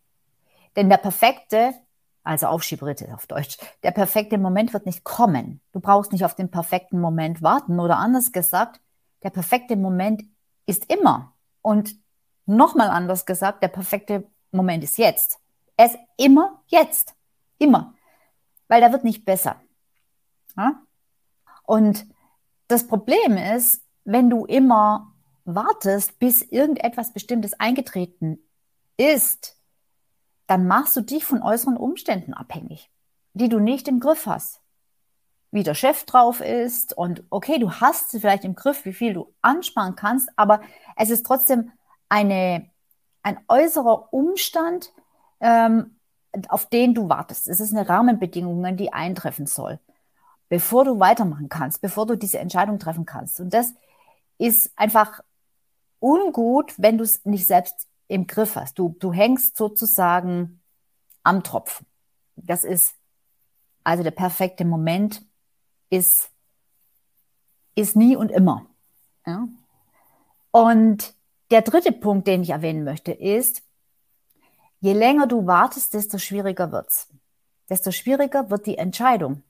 Denn 0.77 0.89
der 0.89 0.97
perfekte, 0.97 1.75
also 2.23 2.47
Aufschieberitte 2.47 3.13
auf 3.15 3.27
Deutsch, 3.27 3.59
der 3.83 3.91
perfekte 3.91 4.39
Moment 4.39 4.73
wird 4.73 4.87
nicht 4.87 5.05
kommen. 5.05 5.61
Du 5.73 5.81
brauchst 5.81 6.13
nicht 6.13 6.25
auf 6.25 6.35
den 6.35 6.51
perfekten 6.51 7.01
Moment 7.01 7.43
warten 7.43 7.81
oder 7.81 7.99
anders 7.99 8.33
gesagt, 8.33 8.81
der 9.23 9.31
perfekte 9.31 9.77
Moment 9.77 10.23
ist 10.69 10.91
immer. 10.93 11.35
Und 11.63 11.97
nochmal 12.47 12.91
anders 12.91 13.27
gesagt, 13.27 13.63
der 13.63 13.69
perfekte 13.69 14.31
Moment 14.53 14.85
ist 14.85 14.99
jetzt. 14.99 15.41
Ist 15.81 15.99
immer 16.17 16.63
jetzt. 16.67 17.15
Immer. 17.59 17.95
Weil 18.69 18.81
der 18.81 18.93
wird 18.93 19.05
nicht 19.05 19.25
besser. 19.25 19.61
Ja? 20.57 20.81
Und 21.65 22.07
das 22.69 22.87
Problem 22.87 23.37
ist, 23.37 23.83
wenn 24.05 24.31
du 24.31 24.45
immer 24.45 25.15
wartest, 25.45 26.19
bis 26.19 26.43
irgendetwas 26.43 27.13
Bestimmtes 27.13 27.59
eingetreten 27.59 28.39
ist, 28.97 29.57
dann 30.47 30.67
machst 30.67 30.97
du 30.97 31.01
dich 31.01 31.25
von 31.25 31.43
äußeren 31.43 31.77
Umständen 31.77 32.35
abhängig, 32.35 32.91
die 33.33 33.49
du 33.49 33.59
nicht 33.59 33.89
im 33.89 34.01
Griff 34.01 34.27
hast 34.27 34.61
wie 35.51 35.63
der 35.63 35.75
Chef 35.75 36.05
drauf 36.05 36.41
ist 36.41 36.97
und 36.97 37.23
okay, 37.31 37.59
du 37.59 37.73
hast 37.73 38.11
vielleicht 38.11 38.45
im 38.45 38.55
Griff, 38.55 38.85
wie 38.85 38.93
viel 38.93 39.15
du 39.15 39.33
ansparen 39.41 39.97
kannst, 39.97 40.29
aber 40.37 40.61
es 40.97 41.11
ist 41.11 41.25
trotzdem 41.25 41.73
eine, 42.09 42.69
ein 43.23 43.39
äußerer 43.49 44.13
Umstand, 44.13 44.93
ähm, 45.41 45.97
auf 46.49 46.67
den 46.67 46.95
du 46.95 47.09
wartest. 47.09 47.49
Es 47.49 47.61
ist 47.61 47.75
eine 47.75 47.89
Rahmenbedingung, 47.89 48.77
die 48.77 48.93
eintreffen 48.93 49.47
soll, 49.47 49.79
bevor 50.49 50.85
du 50.85 51.01
weitermachen 51.01 51.49
kannst, 51.49 51.81
bevor 51.81 52.07
du 52.07 52.17
diese 52.17 52.39
Entscheidung 52.39 52.79
treffen 52.79 53.07
kannst. 53.07 53.41
Und 53.41 53.55
das 53.55 53.73
ist 54.37 54.71
einfach 54.77 55.21
ungut, 56.01 56.75
wenn 56.77 56.99
du 56.99 57.05
es 57.05 57.25
nicht 57.25 57.47
selbst 57.47 57.89
im 58.07 58.27
Griff 58.27 58.57
hast. 58.57 58.79
Du, 58.79 58.97
du 58.99 59.13
hängst 59.13 59.57
sozusagen 59.57 60.61
am 61.23 61.43
Tropf. 61.43 61.83
Das 62.37 62.65
ist 62.65 62.95
also 63.85 64.03
der 64.03 64.11
perfekte 64.11 64.65
Moment, 64.65 65.23
ist, 65.91 66.31
ist 67.75 67.97
nie 67.97 68.17
und 68.17 68.31
immer. 68.31 68.67
Ja? 69.27 69.49
Und 70.51 71.15
der 71.51 71.63
dritte 71.63 71.93
Punkt, 71.93 72.27
den 72.27 72.43
ich 72.43 72.51
erwähnen 72.51 72.85
möchte, 72.85 73.13
ist, 73.13 73.63
je 74.81 74.93
länger 74.93 75.27
du 75.27 75.47
wartest, 75.47 75.95
desto 75.95 76.19
schwieriger 76.19 76.73
wird's. 76.73 77.09
Desto 77.69 77.91
schwieriger 77.91 78.51
wird 78.51 78.67
die 78.67 78.79
Entscheidung. 78.79 79.43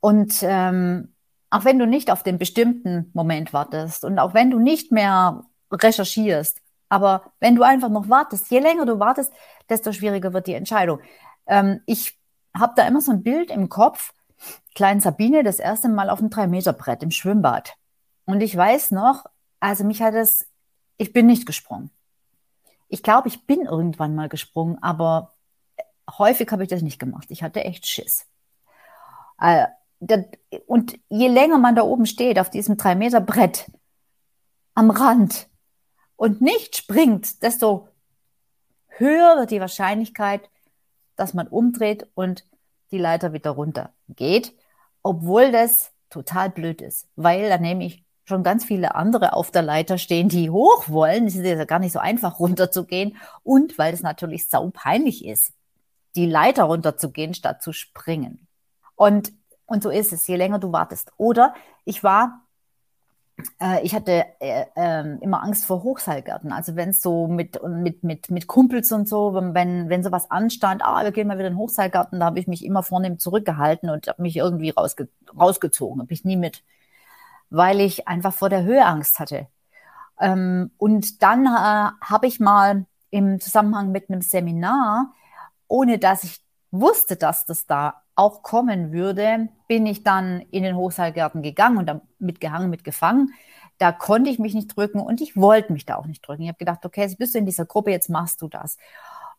Und 0.00 0.38
ähm, 0.42 1.12
auch 1.50 1.64
wenn 1.64 1.78
du 1.78 1.86
nicht 1.86 2.10
auf 2.10 2.22
den 2.22 2.38
bestimmten 2.38 3.10
Moment 3.14 3.52
wartest 3.52 4.04
und 4.04 4.18
auch 4.18 4.34
wenn 4.34 4.50
du 4.50 4.58
nicht 4.58 4.92
mehr 4.92 5.44
recherchierst, 5.70 6.60
aber 6.88 7.32
wenn 7.40 7.56
du 7.56 7.62
einfach 7.62 7.88
noch 7.88 8.08
wartest, 8.08 8.50
je 8.50 8.60
länger 8.60 8.86
du 8.86 8.98
wartest, 8.98 9.32
desto 9.68 9.92
schwieriger 9.92 10.32
wird 10.32 10.46
die 10.46 10.54
Entscheidung. 10.54 11.00
Ähm, 11.46 11.80
ich 11.86 12.18
habe 12.56 12.74
da 12.76 12.86
immer 12.86 13.00
so 13.00 13.12
ein 13.12 13.22
Bild 13.22 13.50
im 13.50 13.68
Kopf, 13.68 14.12
kleinen 14.76 15.00
Sabine 15.00 15.42
das 15.42 15.58
erste 15.58 15.88
Mal 15.88 16.10
auf 16.10 16.20
dem 16.20 16.28
3-Meter-Brett 16.28 17.02
im 17.02 17.10
Schwimmbad. 17.10 17.74
Und 18.26 18.40
ich 18.42 18.56
weiß 18.56 18.92
noch, 18.92 19.24
also 19.58 19.82
mich 19.82 20.02
hat 20.02 20.14
es, 20.14 20.46
ich 20.98 21.12
bin 21.12 21.26
nicht 21.26 21.46
gesprungen. 21.46 21.90
Ich 22.88 23.02
glaube, 23.02 23.26
ich 23.26 23.46
bin 23.46 23.62
irgendwann 23.62 24.14
mal 24.14 24.28
gesprungen, 24.28 24.80
aber 24.82 25.32
häufig 26.18 26.48
habe 26.52 26.62
ich 26.62 26.68
das 26.68 26.82
nicht 26.82 27.00
gemacht. 27.00 27.26
Ich 27.30 27.42
hatte 27.42 27.64
echt 27.64 27.86
Schiss. 27.86 28.26
Äh, 29.40 29.66
und 30.66 30.98
je 31.08 31.28
länger 31.28 31.58
man 31.58 31.74
da 31.74 31.82
oben 31.82 32.06
steht, 32.06 32.38
auf 32.38 32.50
diesem 32.50 32.76
3-Meter-Brett, 32.76 33.70
am 34.74 34.90
Rand 34.90 35.48
und 36.16 36.42
nicht 36.42 36.76
springt, 36.76 37.42
desto 37.42 37.88
höher 38.88 39.38
wird 39.38 39.50
die 39.50 39.60
Wahrscheinlichkeit, 39.60 40.50
dass 41.16 41.32
man 41.32 41.48
umdreht 41.48 42.06
und 42.14 42.44
die 42.90 42.98
Leiter 42.98 43.32
wieder 43.32 43.52
runter 43.52 43.94
geht, 44.08 44.54
obwohl 45.06 45.52
das 45.52 45.92
total 46.10 46.50
blöd 46.50 46.82
ist, 46.82 47.06
weil 47.14 47.48
da 47.48 47.58
nämlich 47.58 48.04
schon 48.24 48.42
ganz 48.42 48.64
viele 48.64 48.96
andere 48.96 49.34
auf 49.34 49.52
der 49.52 49.62
Leiter 49.62 49.98
stehen, 49.98 50.28
die 50.28 50.50
hoch 50.50 50.88
wollen. 50.88 51.26
Es 51.26 51.36
ist 51.36 51.44
ja 51.44 51.64
gar 51.64 51.78
nicht 51.78 51.92
so 51.92 52.00
einfach 52.00 52.40
runterzugehen 52.40 53.16
und 53.44 53.78
weil 53.78 53.94
es 53.94 54.02
natürlich 54.02 54.48
sau 54.48 54.70
peinlich 54.72 55.24
ist, 55.24 55.52
die 56.16 56.26
Leiter 56.26 56.64
runterzugehen 56.64 57.34
statt 57.34 57.62
zu 57.62 57.72
springen. 57.72 58.48
Und, 58.96 59.32
und 59.66 59.82
so 59.82 59.90
ist 59.90 60.12
es, 60.12 60.26
je 60.26 60.36
länger 60.36 60.58
du 60.58 60.72
wartest. 60.72 61.12
Oder 61.18 61.54
ich 61.84 62.02
war 62.02 62.45
ich 63.82 63.94
hatte 63.94 64.24
äh, 64.40 64.64
äh, 64.76 65.18
immer 65.20 65.42
Angst 65.42 65.66
vor 65.66 65.82
Hochseilgärten. 65.82 66.52
Also 66.52 66.74
wenn 66.74 66.90
es 66.90 67.02
so 67.02 67.26
mit, 67.28 67.62
mit, 67.62 68.02
mit, 68.02 68.30
mit 68.30 68.46
Kumpels 68.46 68.92
und 68.92 69.08
so, 69.08 69.34
wenn, 69.34 69.90
wenn 69.90 70.02
sowas 70.02 70.30
anstand, 70.30 70.82
ah, 70.82 71.04
wir 71.04 71.12
gehen 71.12 71.28
mal 71.28 71.36
wieder 71.36 71.48
in 71.48 71.54
den 71.54 71.58
Hochseilgarten, 71.58 72.20
da 72.20 72.26
habe 72.26 72.38
ich 72.38 72.46
mich 72.46 72.64
immer 72.64 72.82
vornehm 72.82 73.18
zurückgehalten 73.18 73.90
und 73.90 74.08
habe 74.08 74.22
mich 74.22 74.36
irgendwie 74.36 74.70
rausge 74.70 75.08
rausgezogen, 75.38 76.00
habe 76.00 76.12
ich 76.14 76.24
nie 76.24 76.36
mit, 76.36 76.64
weil 77.50 77.80
ich 77.80 78.08
einfach 78.08 78.32
vor 78.32 78.48
der 78.48 78.64
Höhe 78.64 78.84
Angst 78.86 79.18
hatte. 79.18 79.48
Ähm, 80.20 80.70
und 80.78 81.22
dann 81.22 81.46
äh, 81.46 81.90
habe 82.00 82.26
ich 82.26 82.40
mal 82.40 82.86
im 83.10 83.40
Zusammenhang 83.40 83.92
mit 83.92 84.08
einem 84.10 84.22
Seminar, 84.22 85.12
ohne 85.68 85.98
dass 85.98 86.24
ich 86.24 86.40
wusste, 86.70 87.16
dass 87.16 87.44
das 87.44 87.66
da 87.66 88.02
auch 88.14 88.42
kommen 88.42 88.92
würde, 88.92 89.48
bin 89.66 89.86
ich 89.86 90.02
dann 90.02 90.40
in 90.50 90.62
den 90.62 90.76
Hochseilgarten 90.76 91.42
gegangen 91.42 91.78
und 91.78 91.86
dann 91.86 92.00
mitgehangen, 92.18 92.70
mitgefangen. 92.70 93.34
Da 93.78 93.92
konnte 93.92 94.30
ich 94.30 94.38
mich 94.38 94.54
nicht 94.54 94.76
drücken 94.76 95.00
und 95.00 95.20
ich 95.20 95.36
wollte 95.36 95.72
mich 95.72 95.84
da 95.84 95.96
auch 95.96 96.06
nicht 96.06 96.26
drücken. 96.26 96.42
Ich 96.42 96.48
habe 96.48 96.58
gedacht, 96.58 96.84
okay, 96.84 97.02
jetzt 97.02 97.18
bist 97.18 97.34
du 97.34 97.38
in 97.38 97.46
dieser 97.46 97.66
Gruppe, 97.66 97.90
jetzt 97.90 98.08
machst 98.08 98.40
du 98.42 98.48
das. 98.48 98.78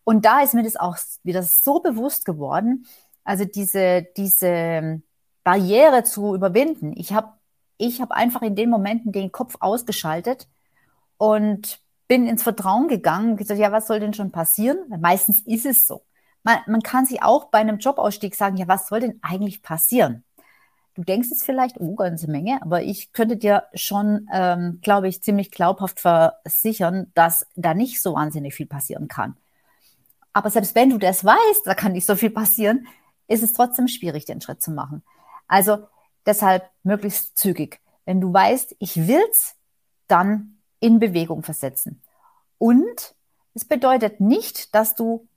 Und 0.03 0.25
da 0.25 0.41
ist 0.41 0.53
mir 0.53 0.63
das 0.63 0.75
auch 0.75 0.97
wieder 1.23 1.43
so 1.43 1.79
bewusst 1.79 2.25
geworden, 2.25 2.85
also 3.23 3.43
diese, 3.45 4.07
diese 4.15 5.01
Barriere 5.43 6.03
zu 6.03 6.35
überwinden. 6.35 6.93
Ich 6.95 7.13
habe 7.13 7.33
ich 7.77 8.01
hab 8.01 8.11
einfach 8.11 8.41
in 8.41 8.55
den 8.55 8.69
Momenten 8.69 9.11
den 9.11 9.31
Kopf 9.31 9.57
ausgeschaltet 9.59 10.47
und 11.17 11.81
bin 12.07 12.27
ins 12.27 12.43
Vertrauen 12.43 12.87
gegangen 12.87 13.31
und 13.31 13.37
gesagt, 13.37 13.59
ja, 13.59 13.71
was 13.71 13.87
soll 13.87 13.99
denn 13.99 14.13
schon 14.13 14.31
passieren? 14.31 14.77
Weil 14.87 14.99
meistens 14.99 15.41
ist 15.41 15.65
es 15.65 15.85
so. 15.85 16.06
Man, 16.47 16.59
man 16.65 16.81
kann 16.81 17.05
sich 17.05 17.21
auch 17.23 17.49
bei 17.49 17.57
einem 17.57 17.77
Jobausstieg 17.77 18.33
sagen, 18.33 18.55
ja, 18.55 18.69
was 18.69 18.87
soll 18.87 19.01
denn 19.01 19.19
eigentlich 19.21 19.61
passieren? 19.61 20.23
Du 20.93 21.03
denkst 21.03 21.27
es 21.29 21.43
vielleicht, 21.43 21.77
oh, 21.77 21.95
ganze 21.95 22.31
Menge, 22.31 22.61
aber 22.61 22.83
ich 22.83 23.11
könnte 23.11 23.35
dir 23.35 23.65
schon, 23.73 24.29
ähm, 24.31 24.79
glaube 24.81 25.09
ich, 25.09 25.21
ziemlich 25.21 25.51
glaubhaft 25.51 25.99
versichern, 25.99 27.11
dass 27.15 27.45
da 27.57 27.73
nicht 27.73 28.01
so 28.01 28.13
wahnsinnig 28.13 28.53
viel 28.53 28.65
passieren 28.65 29.09
kann. 29.09 29.35
Aber 30.31 30.49
selbst 30.49 30.73
wenn 30.73 30.89
du 30.89 30.97
das 30.97 31.25
weißt, 31.25 31.63
da 31.65 31.75
kann 31.75 31.91
nicht 31.91 32.07
so 32.07 32.15
viel 32.15 32.29
passieren, 32.29 32.87
ist 33.27 33.43
es 33.43 33.51
trotzdem 33.51 33.89
schwierig, 33.89 34.23
den 34.23 34.39
Schritt 34.39 34.63
zu 34.63 34.71
machen. 34.71 35.03
Also 35.49 35.79
deshalb 36.25 36.69
möglichst 36.81 37.37
zügig. 37.37 37.81
Wenn 38.05 38.21
du 38.21 38.31
weißt, 38.31 38.73
ich 38.79 39.05
will's, 39.05 39.57
dann 40.07 40.59
in 40.79 40.99
Bewegung 40.99 41.43
versetzen. 41.43 42.01
Und 42.57 43.15
es 43.53 43.65
bedeutet 43.65 44.21
nicht, 44.21 44.73
dass 44.73 44.95
du 44.95 45.27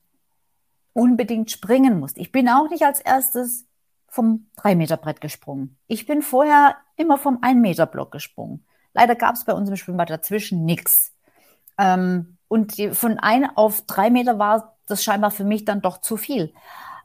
unbedingt 0.92 1.50
springen 1.50 1.98
musst. 2.00 2.18
Ich 2.18 2.32
bin 2.32 2.48
auch 2.48 2.68
nicht 2.68 2.82
als 2.82 3.00
erstes 3.00 3.66
vom 4.08 4.46
3-Meter-Brett 4.58 5.20
gesprungen. 5.20 5.76
Ich 5.86 6.06
bin 6.06 6.22
vorher 6.22 6.76
immer 6.96 7.16
vom 7.16 7.38
1-Meter-Block 7.38 8.10
gesprungen. 8.10 8.64
Leider 8.92 9.14
gab 9.14 9.36
es 9.36 9.44
bei 9.44 9.52
uns 9.52 9.68
im 9.68 9.76
Schwimmbad 9.76 10.10
dazwischen 10.10 10.64
nichts. 10.64 11.12
Ähm, 11.78 12.36
und 12.48 12.76
die, 12.76 12.90
von 12.90 13.18
1 13.18 13.50
auf 13.54 13.82
3 13.82 14.10
Meter 14.10 14.38
war 14.38 14.76
das 14.86 15.04
scheinbar 15.04 15.30
für 15.30 15.44
mich 15.44 15.64
dann 15.64 15.80
doch 15.80 16.00
zu 16.00 16.16
viel. 16.16 16.52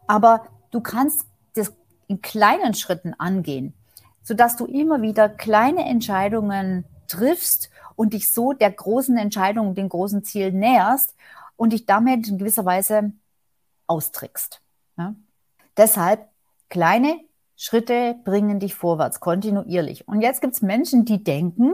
Aber 0.07 0.47
du 0.71 0.81
kannst 0.81 1.27
das 1.53 1.73
in 2.07 2.21
kleinen 2.21 2.73
Schritten 2.73 3.13
angehen, 3.13 3.73
sodass 4.23 4.55
du 4.55 4.65
immer 4.65 5.01
wieder 5.01 5.29
kleine 5.29 5.85
Entscheidungen 5.85 6.85
triffst 7.07 7.69
und 7.95 8.13
dich 8.13 8.31
so 8.31 8.53
der 8.53 8.71
großen 8.71 9.17
Entscheidung, 9.17 9.75
dem 9.75 9.89
großen 9.89 10.23
Ziel 10.23 10.51
näherst 10.51 11.15
und 11.55 11.73
dich 11.73 11.85
damit 11.85 12.27
in 12.27 12.39
gewisser 12.39 12.65
Weise 12.65 13.13
austrickst. 13.87 14.61
Ja? 14.97 15.15
Deshalb 15.77 16.29
kleine 16.69 17.19
Schritte 17.55 18.15
bringen 18.23 18.59
dich 18.59 18.75
vorwärts, 18.75 19.19
kontinuierlich. 19.19 20.07
Und 20.07 20.21
jetzt 20.21 20.41
gibt 20.41 20.53
es 20.53 20.61
Menschen, 20.61 21.05
die 21.05 21.23
denken, 21.23 21.73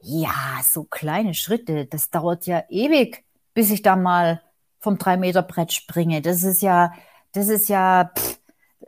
ja, 0.00 0.60
so 0.62 0.84
kleine 0.84 1.34
Schritte, 1.34 1.86
das 1.86 2.10
dauert 2.10 2.46
ja 2.46 2.64
ewig, 2.68 3.24
bis 3.54 3.70
ich 3.70 3.82
da 3.82 3.96
mal 3.96 4.42
vom 4.80 4.98
drei 4.98 5.16
Meter 5.16 5.42
Brett 5.42 5.72
springe. 5.72 6.20
Das 6.20 6.42
ist 6.42 6.60
ja, 6.60 6.92
das 7.32 7.48
ist 7.48 7.68
ja, 7.68 8.10
pff, 8.14 8.38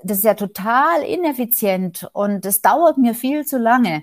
das 0.02 0.18
ist 0.18 0.25
ja 0.25 0.35
total 0.35 1.02
ineffizient 1.02 2.08
und 2.12 2.44
das 2.44 2.61
dauert 2.61 2.99
mir 2.99 3.14
viel 3.14 3.46
zu 3.46 3.56
lange. 3.56 4.02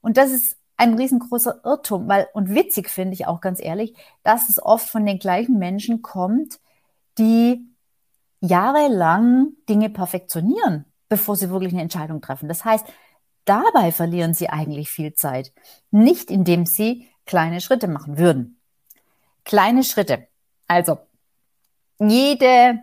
Und 0.00 0.16
das 0.16 0.30
ist 0.30 0.56
ein 0.76 0.94
riesengroßer 0.94 1.60
Irrtum, 1.64 2.08
weil, 2.08 2.28
und 2.32 2.54
witzig 2.54 2.88
finde 2.88 3.14
ich 3.14 3.26
auch 3.26 3.40
ganz 3.40 3.60
ehrlich, 3.60 3.94
dass 4.22 4.48
es 4.48 4.62
oft 4.62 4.88
von 4.88 5.04
den 5.04 5.18
gleichen 5.18 5.58
Menschen 5.58 6.00
kommt, 6.00 6.60
die 7.18 7.69
jahrelang 8.40 9.52
Dinge 9.68 9.90
perfektionieren, 9.90 10.86
bevor 11.08 11.36
sie 11.36 11.50
wirklich 11.50 11.72
eine 11.72 11.82
Entscheidung 11.82 12.20
treffen. 12.20 12.48
Das 12.48 12.64
heißt, 12.64 12.86
dabei 13.44 13.92
verlieren 13.92 14.34
sie 14.34 14.48
eigentlich 14.48 14.90
viel 14.90 15.14
Zeit, 15.14 15.52
nicht 15.90 16.30
indem 16.30 16.66
sie 16.66 17.06
kleine 17.26 17.60
Schritte 17.60 17.88
machen 17.88 18.18
würden. 18.18 18.60
Kleine 19.44 19.84
Schritte. 19.84 20.26
Also, 20.66 20.98
jede, 21.98 22.78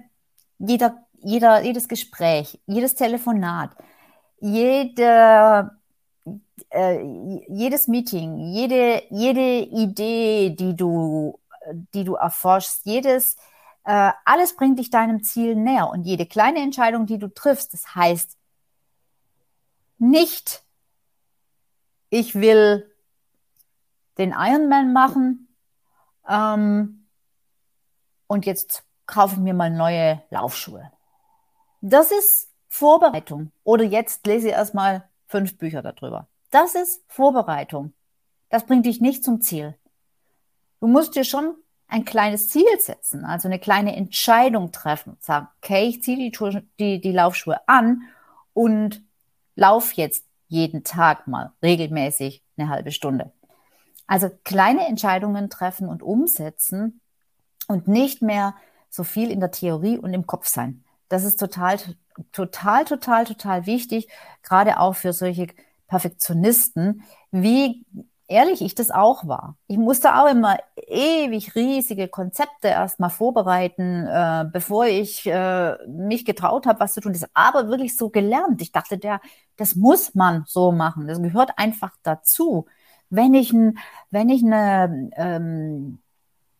jeder, 0.60 1.06
jeder, 1.14 1.64
jedes 1.64 1.88
Gespräch, 1.88 2.60
jedes 2.66 2.96
Telefonat, 2.96 3.72
jede 4.40 5.72
äh, 6.70 7.02
jedes 7.48 7.88
Meeting, 7.88 8.38
jede, 8.38 9.04
jede 9.10 9.60
Idee, 9.60 10.50
die 10.52 10.76
du, 10.76 11.40
die 11.94 12.04
du 12.04 12.16
erforschst, 12.16 12.82
jedes, 12.86 13.38
äh, 13.88 14.12
alles 14.26 14.54
bringt 14.58 14.80
dich 14.80 14.90
deinem 14.90 15.24
Ziel 15.24 15.56
näher. 15.56 15.90
Und 15.90 16.04
jede 16.04 16.26
kleine 16.26 16.60
Entscheidung, 16.60 17.06
die 17.06 17.18
du 17.18 17.34
triffst, 17.34 17.74
das 17.74 17.96
heißt 17.96 18.38
nicht, 19.98 20.66
ich 22.10 22.36
will 22.36 22.94
den 24.18 24.32
Ironman 24.38 24.92
machen 24.92 25.48
ähm, 26.28 27.08
und 28.28 28.46
jetzt 28.46 28.84
kaufe 29.06 29.36
ich 29.36 29.42
mir 29.42 29.54
mal 29.54 29.70
neue 29.70 30.22
Laufschuhe. 30.32 30.92
Das 31.80 32.12
ist 32.12 32.52
Vorbereitung. 32.68 33.54
Oder 33.64 33.86
jetzt 33.86 34.28
lese 34.28 34.50
ich 34.50 34.54
erstmal 34.54 35.08
fünf 35.28 35.58
Bücher 35.58 35.82
darüber. 35.82 36.28
Das 36.50 36.76
ist 36.76 37.06
Vorbereitung. 37.08 37.94
Das 38.50 38.66
bringt 38.66 38.86
dich 38.86 39.00
nicht 39.00 39.24
zum 39.24 39.40
Ziel. 39.40 39.78
Du 40.82 40.88
musst 40.88 41.16
dir 41.16 41.24
schon 41.24 41.56
ein 41.88 42.06
kleines 42.06 42.50
Ziel 42.50 42.66
setzen, 42.80 43.26
also 43.26 43.48
eine 43.48 43.60
kleine 43.60 43.96
Entscheidung 43.96 44.72
treffen. 44.72 45.18
Sagen, 45.20 45.48
okay, 45.62 45.88
ich 45.88 46.04
ziehe 46.04 46.18
die, 46.18 46.32
die, 46.80 47.02
die 47.02 47.12
Laufschuhe 47.12 47.60
an 47.68 48.04
und 48.54 49.04
lauf 49.56 49.94
jetzt 49.94 50.26
jeden 50.48 50.84
Tag 50.84 51.28
mal 51.28 51.52
regelmäßig 51.62 52.44
eine 52.58 52.70
halbe 52.70 52.92
Stunde. 52.92 53.32
Also 54.06 54.30
kleine 54.44 54.88
Entscheidungen 54.88 55.50
treffen 55.50 55.90
und 55.90 56.02
umsetzen 56.02 57.02
und 57.68 57.88
nicht 57.88 58.22
mehr 58.22 58.56
so 58.90 59.04
viel 59.04 59.32
in 59.32 59.40
der 59.40 59.52
Theorie 59.52 59.98
und 59.98 60.14
im 60.14 60.26
Kopf 60.26 60.48
sein. 60.48 60.84
Das 61.10 61.24
ist 61.24 61.40
total, 61.40 61.78
total, 62.32 62.86
total, 62.86 63.26
total 63.26 63.66
wichtig, 63.66 64.08
gerade 64.44 64.80
auch 64.80 64.96
für 64.96 65.14
solche 65.14 65.48
Perfektionisten, 65.88 67.04
wie 67.32 67.86
ehrlich 68.28 68.62
ich 68.62 68.76
das 68.76 68.92
auch 68.92 69.28
war. 69.28 69.58
Ich 69.68 69.78
musste 69.78 70.16
auch 70.16 70.28
immer 70.28 70.58
ewig 70.76 71.56
riesige 71.56 72.08
Konzepte 72.08 72.68
erstmal 72.68 73.10
vorbereiten, 73.10 74.06
äh, 74.08 74.46
bevor 74.52 74.86
ich 74.86 75.26
äh, 75.26 75.78
mich 75.88 76.26
getraut 76.26 76.66
habe, 76.66 76.80
was 76.80 76.94
zu 76.94 77.02
tun. 77.02 77.14
Das 77.14 77.24
ist 77.24 77.32
aber 77.34 77.70
wirklich 77.70 77.98
so 77.98 78.10
gelernt. 78.10 78.62
Ich 78.62 78.72
dachte, 78.72 78.98
der, 78.98 79.22
das 79.56 79.76
muss 79.76 80.16
man 80.16 80.44
so 80.48 80.72
machen. 80.72 81.08
Das 81.08 81.22
gehört 81.22 81.52
einfach 81.58 81.96
dazu. 82.04 82.66
Wenn 83.10 83.34
ich 83.34 83.54
ein, 83.54 83.78
wenn 84.12 84.30
ich 84.30 84.44
eine, 84.44 85.10
ähm, 85.16 86.00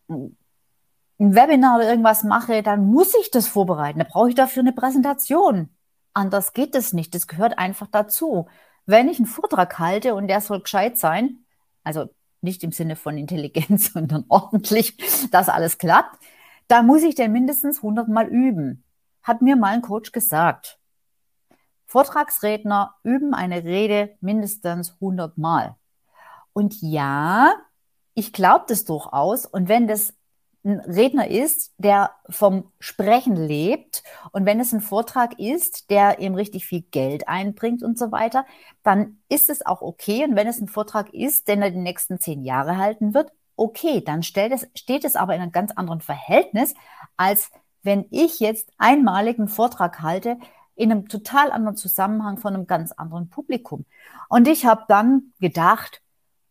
ein 0.08 1.34
Webinar 1.34 1.76
oder 1.76 1.90
irgendwas 1.90 2.24
mache, 2.24 2.62
dann 2.62 2.86
muss 2.86 3.14
ich 3.20 3.30
das 3.30 3.46
vorbereiten. 3.48 3.98
Da 3.98 4.06
brauche 4.08 4.30
ich 4.30 4.34
dafür 4.34 4.62
eine 4.62 4.72
Präsentation. 4.72 5.68
Anders 6.14 6.52
geht 6.52 6.74
es 6.74 6.92
nicht. 6.92 7.14
Das 7.14 7.26
gehört 7.26 7.58
einfach 7.58 7.86
dazu 7.88 8.46
wenn 8.88 9.08
ich 9.10 9.18
einen 9.18 9.26
Vortrag 9.26 9.78
halte 9.78 10.14
und 10.14 10.28
der 10.28 10.40
soll 10.40 10.62
gescheit 10.62 10.96
sein, 10.96 11.44
also 11.88 12.14
nicht 12.42 12.62
im 12.62 12.70
Sinne 12.70 12.96
von 12.96 13.16
Intelligenz, 13.16 13.92
sondern 13.94 14.26
ordentlich, 14.28 14.96
dass 15.30 15.48
alles 15.48 15.78
klappt, 15.78 16.22
da 16.68 16.82
muss 16.82 17.02
ich 17.02 17.14
den 17.14 17.32
mindestens 17.32 17.78
100 17.78 18.08
Mal 18.08 18.26
üben. 18.28 18.84
Hat 19.22 19.40
mir 19.40 19.56
mal 19.56 19.72
ein 19.72 19.82
Coach 19.82 20.12
gesagt. 20.12 20.78
Vortragsredner 21.86 22.94
üben 23.02 23.32
eine 23.32 23.64
Rede 23.64 24.16
mindestens 24.20 24.92
100 25.00 25.38
Mal. 25.38 25.76
Und 26.52 26.76
ja, 26.82 27.54
ich 28.12 28.34
glaube 28.34 28.66
das 28.68 28.84
durchaus. 28.84 29.46
Und 29.46 29.68
wenn 29.68 29.88
das 29.88 30.12
ein 30.68 30.80
Redner 30.80 31.28
ist, 31.28 31.72
der 31.78 32.12
vom 32.28 32.70
Sprechen 32.78 33.36
lebt 33.36 34.02
und 34.32 34.46
wenn 34.46 34.60
es 34.60 34.72
ein 34.72 34.80
Vortrag 34.80 35.38
ist, 35.38 35.90
der 35.90 36.20
ihm 36.20 36.34
richtig 36.34 36.66
viel 36.66 36.82
Geld 36.82 37.26
einbringt 37.26 37.82
und 37.82 37.98
so 37.98 38.12
weiter, 38.12 38.44
dann 38.82 39.18
ist 39.28 39.50
es 39.50 39.64
auch 39.64 39.82
okay. 39.82 40.24
Und 40.24 40.36
wenn 40.36 40.46
es 40.46 40.60
ein 40.60 40.68
Vortrag 40.68 41.12
ist, 41.12 41.48
den 41.48 41.62
er 41.62 41.70
die 41.70 41.78
nächsten 41.78 42.20
zehn 42.20 42.44
Jahre 42.44 42.76
halten 42.76 43.14
wird, 43.14 43.32
okay, 43.56 44.02
dann 44.02 44.20
es, 44.20 44.68
steht 44.74 45.04
es 45.04 45.16
aber 45.16 45.34
in 45.34 45.42
einem 45.42 45.52
ganz 45.52 45.72
anderen 45.72 46.00
Verhältnis, 46.00 46.74
als 47.16 47.50
wenn 47.82 48.06
ich 48.10 48.38
jetzt 48.38 48.70
einmalig 48.78 49.38
einen 49.38 49.48
Vortrag 49.48 50.00
halte 50.00 50.38
in 50.74 50.92
einem 50.92 51.08
total 51.08 51.50
anderen 51.50 51.76
Zusammenhang 51.76 52.38
von 52.38 52.54
einem 52.54 52.66
ganz 52.66 52.92
anderen 52.92 53.30
Publikum. 53.30 53.84
Und 54.28 54.46
ich 54.46 54.64
habe 54.64 54.84
dann 54.88 55.32
gedacht, 55.40 56.02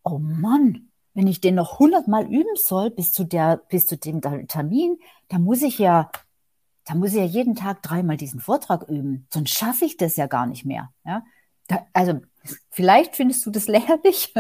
oh 0.03 0.19
Mann, 0.19 0.86
wenn 1.17 1.25
ich 1.25 1.41
den 1.41 1.55
noch 1.55 1.79
hundertmal 1.79 2.27
üben 2.27 2.55
soll 2.55 2.91
bis 2.91 3.11
zu 3.11 3.23
der, 3.23 3.57
bis 3.69 3.87
zu 3.87 3.97
dem 3.97 4.21
Termin, 4.21 4.99
dann 5.29 5.41
muss 5.41 5.63
ich 5.63 5.79
ja, 5.79 6.11
da 6.85 6.93
muss 6.93 7.09
ich 7.09 7.15
ja 7.15 7.23
jeden 7.23 7.55
Tag 7.55 7.81
dreimal 7.81 8.17
diesen 8.17 8.39
Vortrag 8.39 8.87
üben. 8.87 9.25
Sonst 9.33 9.49
schaffe 9.49 9.85
ich 9.85 9.97
das 9.97 10.15
ja 10.15 10.27
gar 10.27 10.45
nicht 10.45 10.63
mehr. 10.63 10.91
Ja? 11.03 11.23
Da, 11.65 11.87
also 11.91 12.21
vielleicht 12.69 13.15
findest 13.15 13.43
du 13.43 13.49
das 13.49 13.67
lächerlich. 13.67 14.31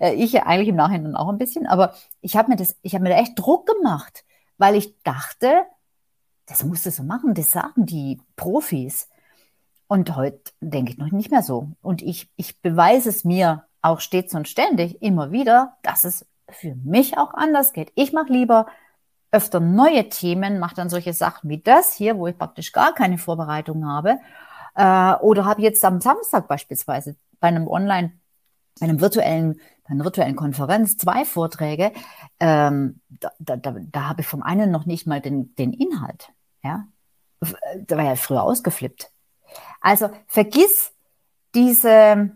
Äh, 0.00 0.14
ich 0.14 0.32
ja 0.32 0.46
eigentlich 0.46 0.70
im 0.70 0.74
Nachhinein 0.74 1.14
auch 1.14 1.28
ein 1.28 1.38
bisschen, 1.38 1.68
aber 1.68 1.94
ich 2.22 2.36
habe 2.36 2.50
mir 2.50 2.56
das, 2.56 2.76
ich 2.82 2.94
habe 2.96 3.04
mir 3.04 3.10
da 3.10 3.16
echt 3.16 3.38
Druck 3.38 3.68
gemacht, 3.68 4.24
weil 4.58 4.74
ich 4.74 5.00
dachte, 5.04 5.62
das 6.46 6.64
musst 6.64 6.86
du 6.86 6.90
so 6.90 7.04
machen, 7.04 7.34
das 7.34 7.52
sagen 7.52 7.86
die 7.86 8.20
Profis. 8.34 9.08
Und 9.86 10.16
heute 10.16 10.40
denke 10.60 10.90
ich 10.90 10.98
noch 10.98 11.12
nicht 11.12 11.30
mehr 11.30 11.44
so. 11.44 11.68
Und 11.82 12.02
ich, 12.02 12.28
ich 12.34 12.60
beweise 12.60 13.10
es 13.10 13.22
mir 13.22 13.64
auch 13.82 14.00
stets 14.00 14.34
und 14.34 14.48
ständig 14.48 15.02
immer 15.02 15.32
wieder, 15.32 15.76
dass 15.82 16.04
es 16.04 16.26
für 16.48 16.74
mich 16.74 17.16
auch 17.18 17.34
anders 17.34 17.72
geht. 17.72 17.92
Ich 17.94 18.12
mache 18.12 18.32
lieber 18.32 18.66
öfter 19.30 19.60
neue 19.60 20.08
Themen, 20.08 20.58
mache 20.58 20.74
dann 20.74 20.88
solche 20.88 21.12
Sachen 21.12 21.48
wie 21.48 21.58
das 21.58 21.94
hier, 21.94 22.18
wo 22.18 22.26
ich 22.26 22.36
praktisch 22.36 22.72
gar 22.72 22.94
keine 22.94 23.18
Vorbereitung 23.18 23.86
habe. 23.86 24.18
Äh, 24.74 25.14
oder 25.20 25.44
habe 25.44 25.62
jetzt 25.62 25.84
am 25.84 26.00
Samstag 26.00 26.48
beispielsweise 26.48 27.16
bei 27.38 27.48
einem 27.48 27.68
Online, 27.68 28.12
bei 28.80 28.86
einem 28.86 29.00
virtuellen, 29.00 29.60
bei 29.84 29.90
einer 29.90 30.04
virtuellen 30.04 30.36
Konferenz 30.36 30.96
zwei 30.96 31.24
Vorträge. 31.24 31.92
Ähm, 32.40 33.00
da, 33.08 33.30
da, 33.38 33.56
da, 33.56 33.74
da 33.78 34.08
habe 34.08 34.22
ich 34.22 34.26
vom 34.26 34.42
einen 34.42 34.70
noch 34.70 34.86
nicht 34.86 35.06
mal 35.06 35.20
den, 35.20 35.54
den 35.56 35.72
Inhalt. 35.72 36.32
Ja, 36.62 36.86
da 37.86 37.96
war 37.96 38.04
ja 38.04 38.16
früher 38.16 38.42
ausgeflippt. 38.42 39.10
Also 39.80 40.10
vergiss 40.26 40.92
diese 41.54 42.32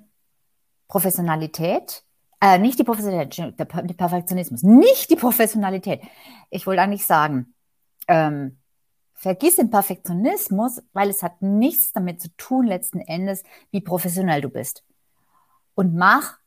Professionalität, 0.89 2.05
äh, 2.41 2.59
nicht 2.59 2.79
die 2.79 2.85
Professionalität, 2.85 3.59
der, 3.59 3.65
Perfektionismus, 3.65 4.63
nicht 4.63 5.11
die 5.11 5.17
Professionalität. 5.17 6.03
Ich 6.51 6.67
wollte 6.67 6.83
eigentlich 6.83 7.07
sagen, 7.07 7.55
ähm, 8.09 8.59
vergiss 9.15 9.57
den 9.57 9.71
Perfektionismus, 9.71 10.83
weil 10.93 11.09
es 11.09 11.23
hat 11.23 11.41
nichts 11.41 11.93
damit 11.93 12.21
zu 12.21 12.29
tun, 12.37 12.67
letzten 12.67 13.01
Endes, 13.01 13.43
wie 13.71 13.81
professionell 13.81 14.41
du 14.41 14.51
bist. 14.51 14.85
Und 15.75 15.95
mach, 15.95 16.39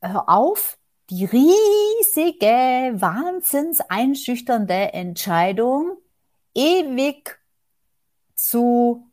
hör 0.00 0.28
auf, 0.28 0.78
die 1.10 1.24
riesige, 1.24 2.92
wahnsinns 3.00 3.80
einschüchternde 3.80 4.92
Entscheidung 4.92 5.96
ewig 6.54 7.38
zu 8.36 9.09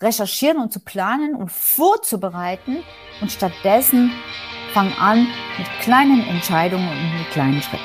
recherchieren 0.00 0.58
und 0.58 0.72
zu 0.72 0.80
planen 0.80 1.34
und 1.34 1.50
vorzubereiten 1.50 2.78
und 3.20 3.32
stattdessen 3.32 4.12
fang 4.72 4.92
an 4.98 5.26
mit 5.56 5.66
kleinen 5.80 6.26
Entscheidungen 6.28 6.88
und 6.88 7.18
mit 7.18 7.30
kleinen 7.30 7.62
Schritten. 7.62 7.84